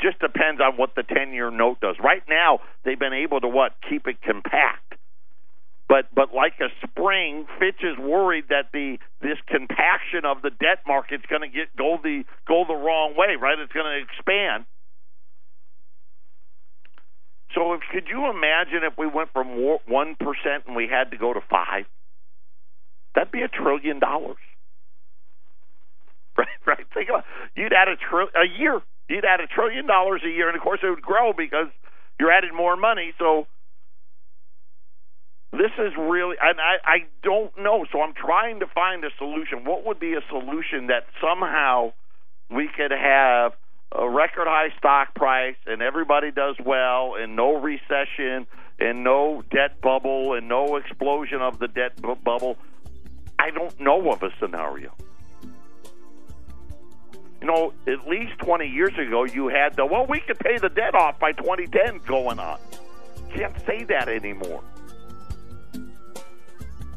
Just 0.00 0.18
depends 0.18 0.60
on 0.60 0.76
what 0.76 0.94
the 0.94 1.02
10 1.02 1.32
year 1.32 1.50
note 1.50 1.80
does. 1.80 1.96
Right 2.02 2.22
now, 2.28 2.60
they've 2.84 2.98
been 2.98 3.14
able 3.14 3.40
to 3.40 3.48
what? 3.48 3.72
Keep 3.88 4.06
it 4.06 4.20
compact. 4.22 4.85
But 5.88 6.12
but 6.14 6.34
like 6.34 6.54
a 6.60 6.66
spring, 6.86 7.46
Fitch 7.60 7.82
is 7.82 7.96
worried 7.98 8.46
that 8.48 8.70
the 8.72 8.98
this 9.22 9.38
compaction 9.46 10.24
of 10.24 10.42
the 10.42 10.50
debt 10.50 10.82
market 10.86 11.20
is 11.20 11.26
going 11.30 11.42
to 11.42 11.48
get 11.48 11.74
go 11.76 11.98
the 12.02 12.24
go 12.48 12.64
the 12.66 12.74
wrong 12.74 13.14
way, 13.16 13.36
right? 13.40 13.58
It's 13.58 13.72
going 13.72 13.86
to 13.86 14.02
expand. 14.02 14.66
So 17.54 17.72
if, 17.74 17.80
could 17.92 18.08
you 18.08 18.28
imagine 18.28 18.82
if 18.82 18.98
we 18.98 19.06
went 19.06 19.32
from 19.32 19.62
one 19.86 20.16
percent 20.18 20.66
and 20.66 20.74
we 20.74 20.88
had 20.90 21.12
to 21.12 21.16
go 21.16 21.32
to 21.32 21.40
five? 21.48 21.86
That'd 23.14 23.32
be 23.32 23.42
a 23.42 23.48
trillion 23.48 24.00
dollars, 24.00 24.42
right? 26.38 26.48
Right. 26.66 26.86
Think 26.92 27.10
about 27.10 27.24
you'd 27.54 27.72
add 27.72 27.86
a 27.86 27.96
trill 27.96 28.26
a 28.34 28.46
year. 28.58 28.82
You'd 29.08 29.24
add 29.24 29.38
a 29.38 29.46
trillion 29.46 29.86
dollars 29.86 30.22
a 30.26 30.28
year, 30.28 30.48
and 30.48 30.56
of 30.56 30.62
course 30.64 30.80
it 30.82 30.90
would 30.90 31.00
grow 31.00 31.32
because 31.32 31.68
you're 32.18 32.32
adding 32.32 32.54
more 32.56 32.76
money. 32.76 33.14
So 33.20 33.46
this 35.52 35.70
is 35.78 35.92
really, 35.96 36.36
and 36.40 36.60
I, 36.60 36.76
I 36.84 36.98
don't 37.22 37.56
know. 37.58 37.86
So 37.92 38.02
I'm 38.02 38.14
trying 38.14 38.60
to 38.60 38.66
find 38.66 39.04
a 39.04 39.10
solution. 39.18 39.64
What 39.64 39.86
would 39.86 40.00
be 40.00 40.14
a 40.14 40.20
solution 40.28 40.88
that 40.88 41.06
somehow 41.20 41.92
we 42.50 42.68
could 42.68 42.90
have 42.90 43.52
a 43.92 44.08
record 44.08 44.46
high 44.48 44.76
stock 44.78 45.14
price 45.14 45.56
and 45.66 45.80
everybody 45.80 46.30
does 46.30 46.56
well 46.64 47.14
and 47.18 47.36
no 47.36 47.56
recession 47.56 48.46
and 48.78 49.04
no 49.04 49.42
debt 49.50 49.80
bubble 49.80 50.34
and 50.34 50.48
no 50.48 50.76
explosion 50.76 51.40
of 51.40 51.58
the 51.58 51.68
debt 51.68 52.00
bu- 52.02 52.16
bubble? 52.16 52.56
I 53.38 53.50
don't 53.50 53.78
know 53.80 54.10
of 54.10 54.22
a 54.22 54.30
scenario. 54.40 54.92
You 57.40 57.46
know, 57.46 57.72
at 57.86 58.08
least 58.08 58.38
20 58.38 58.66
years 58.66 58.94
ago, 58.98 59.24
you 59.24 59.48
had 59.48 59.76
the, 59.76 59.86
well, 59.86 60.06
we 60.06 60.20
could 60.20 60.38
pay 60.38 60.58
the 60.58 60.70
debt 60.70 60.94
off 60.94 61.18
by 61.18 61.32
2010 61.32 62.00
going 62.06 62.38
on. 62.38 62.58
Can't 63.32 63.54
say 63.66 63.84
that 63.84 64.08
anymore. 64.08 64.64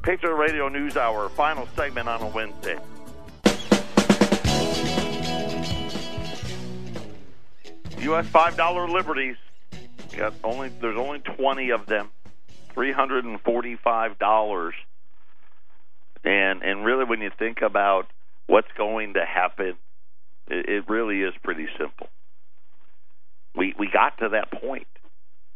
Patriot 0.02 0.36
Radio 0.36 0.70
News 0.70 0.96
Hour, 0.96 1.30
final 1.30 1.68
segment 1.76 2.08
on 2.08 2.22
a 2.22 2.28
Wednesday. 2.28 2.78
U.S. 8.00 8.28
five 8.28 8.56
dollar 8.56 8.88
liberties. 8.88 9.36
Got 10.16 10.34
only 10.44 10.70
there's 10.82 10.98
only 10.98 11.20
twenty 11.20 11.72
of 11.72 11.86
them, 11.86 12.10
three 12.74 12.92
hundred 12.92 13.26
and 13.26 13.40
forty 13.42 13.76
five 13.76 14.18
dollars. 14.18 14.74
And 16.24 16.64
and 16.64 16.86
really, 16.86 17.06
when 17.06 17.22
you 17.22 17.30
think 17.38 17.62
about 17.62 18.08
what's 18.48 18.72
going 18.78 19.14
to 19.14 19.26
happen, 19.26 19.76
it, 20.48 20.70
it 20.70 20.90
really 20.90 21.22
is 21.22 21.34
pretty 21.44 21.68
simple. 21.78 22.08
We 23.56 23.76
we 23.78 23.90
got 23.92 24.18
to 24.20 24.30
that 24.30 24.52
point, 24.52 24.88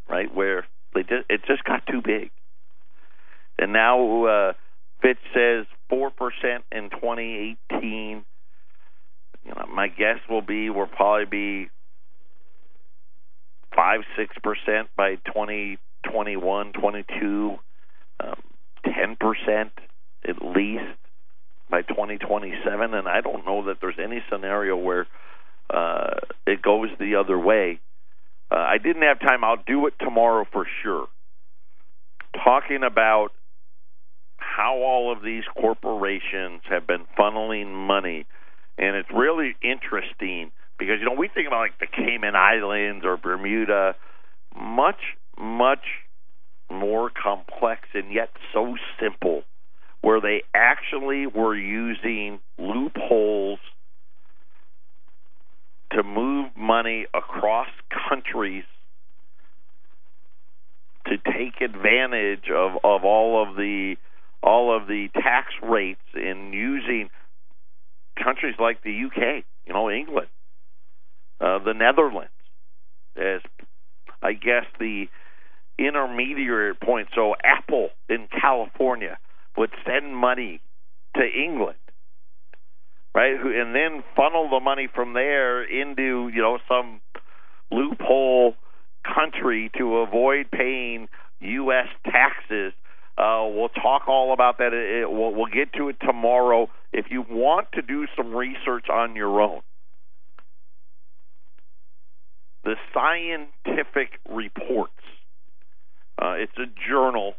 right, 0.10 0.34
where 0.34 0.66
they 0.94 1.04
just, 1.04 1.26
it 1.30 1.42
just 1.48 1.64
got 1.64 1.88
too 1.88 2.02
big, 2.02 2.30
and 3.64 3.72
now 3.72 4.26
uh, 4.26 4.54
Fitch 5.02 5.18
says 5.34 5.66
four 5.90 6.12
percent 6.12 6.66
in 6.72 6.90
2018. 6.90 8.26
You 9.46 9.52
know, 9.56 9.66
my 9.74 9.88
guess 9.88 10.20
will 10.30 10.42
be 10.42 10.70
we'll 10.70 10.88
probably 10.88 11.26
be 11.26 11.70
five 13.76 14.02
six 14.18 14.36
percent 14.44 14.90
by 14.98 15.16
2021, 15.28 16.74
22, 16.74 17.56
um, 18.20 18.34
ten 18.84 19.16
percent 19.16 19.72
at 20.28 20.42
least 20.42 20.84
by 21.70 21.82
2027, 21.82 22.94
and 22.94 23.08
I 23.08 23.22
don't 23.22 23.46
know 23.46 23.66
that 23.66 23.78
there's 23.82 23.98
any 24.02 24.24
scenario 24.32 24.78
where 24.78 25.08
uh, 25.70 26.20
it 26.46 26.62
goes 26.62 26.90
the 27.00 27.16
other 27.16 27.38
way. 27.38 27.80
Uh, 28.52 28.56
I 28.56 28.78
didn't 28.78 29.02
have 29.02 29.20
time. 29.20 29.44
I'll 29.44 29.64
do 29.66 29.88
it 29.88 29.96
tomorrow 30.00 30.46
for 30.52 30.68
sure. 30.84 31.08
Talking 32.44 32.84
about 32.84 33.32
how 34.56 34.78
all 34.78 35.12
of 35.12 35.24
these 35.24 35.44
corporations 35.60 36.62
have 36.70 36.86
been 36.86 37.06
funneling 37.18 37.74
money, 37.74 38.26
and 38.78 38.96
it's 38.96 39.10
really 39.14 39.56
interesting 39.64 40.52
because 40.78 40.96
you 41.00 41.06
know 41.06 41.16
we 41.18 41.28
think 41.28 41.48
about 41.48 41.62
like 41.62 41.80
the 41.80 41.88
Cayman 41.88 42.36
Islands 42.36 43.06
or 43.06 43.18
Bermuda, 43.18 43.96
much 44.56 45.02
much 45.40 45.86
more 46.70 47.10
complex 47.10 47.82
and 47.94 48.12
yet 48.12 48.30
so 48.54 48.76
simple, 49.02 49.44
where 50.02 50.22
they 50.22 50.44
actually 50.54 51.28
were 51.28 51.56
using 51.56 52.40
loopholes 52.58 53.60
to 55.92 56.04
move 56.04 56.50
money 56.56 57.06
across 57.14 57.68
countries 58.10 58.64
to 61.06 61.18
take 61.18 61.62
advantage 61.62 62.50
of, 62.54 62.78
of 62.84 63.04
all 63.04 63.46
of 63.46 63.56
the 63.56 63.96
all 64.44 64.76
of 64.76 64.88
the 64.88 65.08
tax 65.14 65.48
rates 65.64 66.02
in 66.14 66.52
using 66.54 67.10
countries 68.22 68.56
like 68.60 68.84
the 68.84 69.06
UK, 69.06 69.44
you 69.66 69.74
know, 69.74 69.90
England, 69.90 70.28
uh, 71.40 71.60
the 71.60 71.74
Netherlands, 71.74 72.30
as 73.16 73.42
I 74.22 74.34
guess 74.34 74.66
the 74.80 75.06
intermediary 75.80 76.76
point. 76.76 77.08
So 77.16 77.36
Apple 77.44 77.90
in 78.10 78.28
California 78.40 79.18
would 79.58 79.72
send 79.86 80.16
money 80.16 80.62
to 81.16 81.22
England, 81.24 81.78
right, 83.16 83.34
and 83.34 83.74
then 83.74 84.04
funnel 84.16 84.50
the 84.50 84.60
money 84.60 84.88
from 84.94 85.14
there 85.14 85.64
into 85.64 86.30
you 86.34 86.42
know 86.42 86.60
some 86.68 87.02
loophole 87.72 88.56
country 89.04 89.72
to 89.78 89.98
avoid 89.98 90.50
paying 90.52 91.08
U.S. 91.40 91.88
taxes. 92.06 92.74
Uh, 93.18 93.46
we'll 93.48 93.70
talk 93.70 94.08
all 94.08 94.34
about 94.34 94.58
that. 94.58 94.74
It, 94.74 95.10
we'll, 95.10 95.34
we'll 95.34 95.46
get 95.46 95.74
to 95.74 95.90
it 95.90 95.98
tomorrow. 96.02 96.70
If 96.92 97.08
you 97.12 97.24
want 97.28 97.68
to 97.74 97.82
do 97.82 98.08
some 98.18 98.36
research 98.36 98.90
on 98.90 99.16
your 99.16 99.42
own, 99.42 99.62
the 102.64 102.76
scientific 102.94 104.20
reports. 104.30 104.92
Uh, 106.22 106.34
it's 106.34 106.58
a 106.58 106.68
journal. 106.90 107.34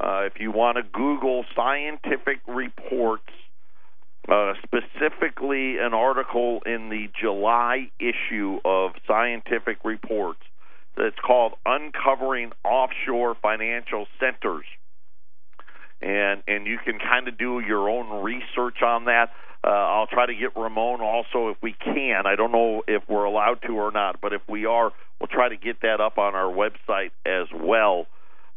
Uh, 0.00 0.22
if 0.24 0.40
you 0.40 0.50
want 0.50 0.78
to 0.78 0.82
Google 0.82 1.44
scientific 1.54 2.40
reports, 2.48 3.28
uh, 4.28 4.54
specifically 4.62 5.78
an 5.78 5.94
article 5.94 6.60
in 6.64 6.88
the 6.88 7.08
July 7.20 7.90
issue 7.98 8.58
of 8.64 8.92
Scientific 9.06 9.78
Reports 9.84 10.40
that's 10.96 11.18
called 11.24 11.54
"Uncovering 11.66 12.52
Offshore 12.64 13.36
Financial 13.42 14.06
Centers," 14.20 14.64
and 16.02 16.42
and 16.46 16.66
you 16.66 16.78
can 16.84 16.98
kind 16.98 17.28
of 17.28 17.38
do 17.38 17.60
your 17.60 17.88
own 17.88 18.22
research 18.22 18.82
on 18.82 19.04
that. 19.06 19.30
Uh, 19.64 19.70
I'll 19.70 20.08
try 20.08 20.26
to 20.26 20.34
get 20.34 20.56
Ramon 20.56 21.00
also 21.00 21.50
if 21.50 21.56
we 21.62 21.72
can. 21.72 22.26
I 22.26 22.34
don't 22.34 22.50
know 22.50 22.82
if 22.88 23.04
we're 23.08 23.24
allowed 23.24 23.62
to 23.66 23.72
or 23.74 23.92
not, 23.92 24.20
but 24.20 24.32
if 24.32 24.42
we 24.48 24.66
are, 24.66 24.90
we'll 25.20 25.28
try 25.28 25.48
to 25.48 25.56
get 25.56 25.82
that 25.82 26.00
up 26.00 26.18
on 26.18 26.34
our 26.34 26.52
website 26.52 27.12
as 27.24 27.46
well. 27.54 28.06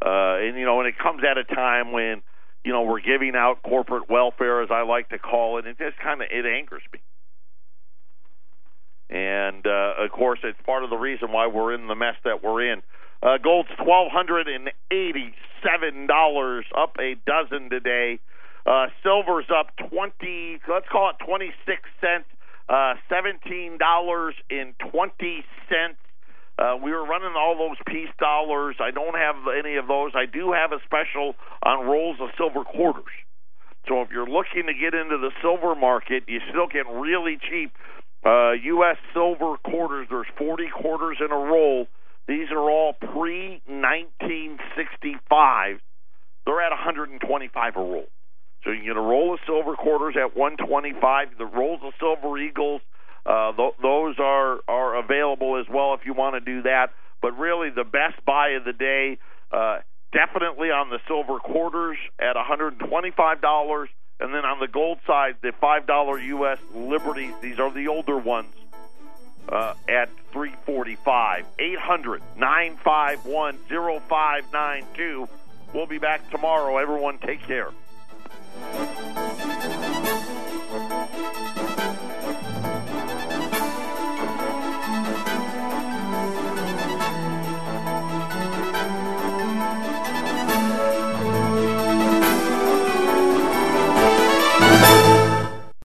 Uh, 0.04 0.41
and 0.41 0.58
you 0.58 0.66
know, 0.66 0.80
and 0.80 0.89
it 0.89 0.96
comes 0.98 1.22
at 1.24 1.38
a 1.38 1.43
time 1.43 1.91
when 1.91 2.24
you 2.64 2.74
know 2.74 2.82
we're 2.82 3.02
giving 3.02 3.34
out 3.36 3.62
corporate 3.62 4.10
welfare, 4.10 4.64
as 4.64 4.70
I 4.72 4.82
like 4.82 5.10
to 5.10 5.20
call 5.20 5.60
it, 5.60 5.66
and 5.66 5.78
it 5.80 5.84
just 5.84 6.02
kind 6.02 6.22
of 6.22 6.28
it 6.32 6.46
angers 6.46 6.82
me. 6.91 7.00
And 9.08 9.68
uh, 9.68 10.04
of 10.04 10.12
course, 10.12 10.39
it's 10.43 10.60
part 10.66 10.84
of 10.84 10.89
the 10.89 10.98
reason 10.98 11.32
why 11.32 11.46
we're 11.46 11.76
in 11.76 11.88
the 11.88 11.96
mess 11.96 12.16
that 12.24 12.43
we're 12.43 12.72
in. 12.72 12.82
Uh, 13.22 13.38
gold's 13.38 13.70
twelve 13.78 14.12
hundred 14.12 14.48
and 14.48 14.72
eighty-seven 15.66 16.07
dollars, 16.07 16.66
up 16.78 16.95
a 16.99 17.16
dozen 17.26 17.70
today. 17.70 18.20
Uh, 18.66 18.88
silver's 19.03 19.45
up 19.55 19.68
twenty. 19.89 20.59
Let's 20.68 20.88
call 20.91 21.11
it 21.11 21.24
twenty-six 21.26 21.82
cents. 22.01 22.26
Uh, 22.68 22.95
Seventeen 23.09 23.78
dollars 23.78 24.36
and 24.49 24.74
twenty 24.80 25.43
cents. 25.70 25.97
Uh, 26.57 26.78
we 26.82 26.91
were 26.91 27.05
running 27.05 27.36
all 27.38 27.55
those 27.57 27.78
peace 27.86 28.13
dollars. 28.20 28.78
I 28.80 28.89
don't 28.91 29.16
have 29.16 29.36
any 29.57 29.76
of 29.76 29.88
those. 29.88 30.11
I 30.16 30.26
do 30.26 30.53
have 30.53 30.72
a 30.72 30.80
special 30.86 31.36
on 31.63 31.86
rolls 31.86 32.18
of 32.22 32.30
silver 32.38 32.63
quarters. 32.63 33.11
So 33.88 34.01
if 34.01 34.09
you're 34.09 34.28
looking 34.28 34.66
to 34.66 34.74
get 34.74 34.95
into 34.97 35.18
the 35.18 35.32
silver 35.41 35.76
market, 35.76 36.24
you 36.28 36.39
still 36.49 36.66
get 36.66 36.88
really 36.89 37.38
cheap 37.38 37.72
uh, 38.26 38.53
U.S. 38.53 38.97
silver 39.13 39.57
quarters. 39.57 40.07
There's 40.09 40.26
40 40.38 40.70
quarters 40.74 41.18
in 41.20 41.32
a 41.32 41.38
roll. 41.38 41.88
These 42.28 42.52
are 42.52 42.70
all 42.70 42.94
pre 42.94 43.62
1965. 43.68 45.80
They're 46.46 46.62
at 46.62 46.72
125 46.72 47.76
a 47.76 47.80
roll. 47.80 48.06
So 48.64 48.70
you 48.72 48.78
can 48.78 48.86
get 48.88 48.96
a 48.98 49.02
roll 49.02 49.34
of 49.34 49.40
silver 49.46 49.76
quarters 49.76 50.16
at 50.18 50.36
125. 50.36 51.38
The 51.38 51.46
rolls 51.46 51.82
of 51.84 51.94
silver 52.00 52.40
eagles, 52.40 52.82
uh, 53.26 53.52
th- 53.54 53.76
those 53.82 54.16
are 54.20 54.60
are 54.68 54.96
available 54.98 55.58
as 55.60 55.68
well 55.70 55.94
if 55.94 56.06
you 56.06 56.14
want 56.14 56.36
to 56.36 56.40
do 56.40 56.62
that. 56.64 56.92
But 57.22 57.38
really, 57.38 57.70
the 57.70 57.84
best 57.84 58.24
buy 58.26 58.50
of 58.58 58.64
the 58.66 58.74
day, 58.74 59.20
uh, 59.52 59.82
definitely 60.12 60.72
on 60.72 60.90
the 60.90 61.00
silver 61.08 61.38
quarters 61.40 61.98
at 62.20 62.36
125 62.36 63.42
dollars, 63.42 63.90
and 64.20 64.34
then 64.34 64.46
on 64.46 64.60
the 64.60 64.68
gold 64.68 64.98
side, 65.06 65.36
the 65.44 65.52
five 65.62 65.86
dollar 65.86 66.18
U.S. 66.20 66.58
Liberties. 66.74 67.36
These 67.42 67.60
are 67.60 67.70
the 67.72 67.88
older 67.88 68.18
ones 68.18 68.48
uh, 69.50 69.74
at 69.88 70.10
345. 70.32 71.46
800 71.60 72.22
951 72.38 73.58
0592. 73.68 75.28
We'll 75.74 75.88
be 75.88 75.98
back 75.98 76.30
tomorrow. 76.32 76.78
Everyone, 76.78 77.18
take 77.18 77.41
care. 77.41 77.72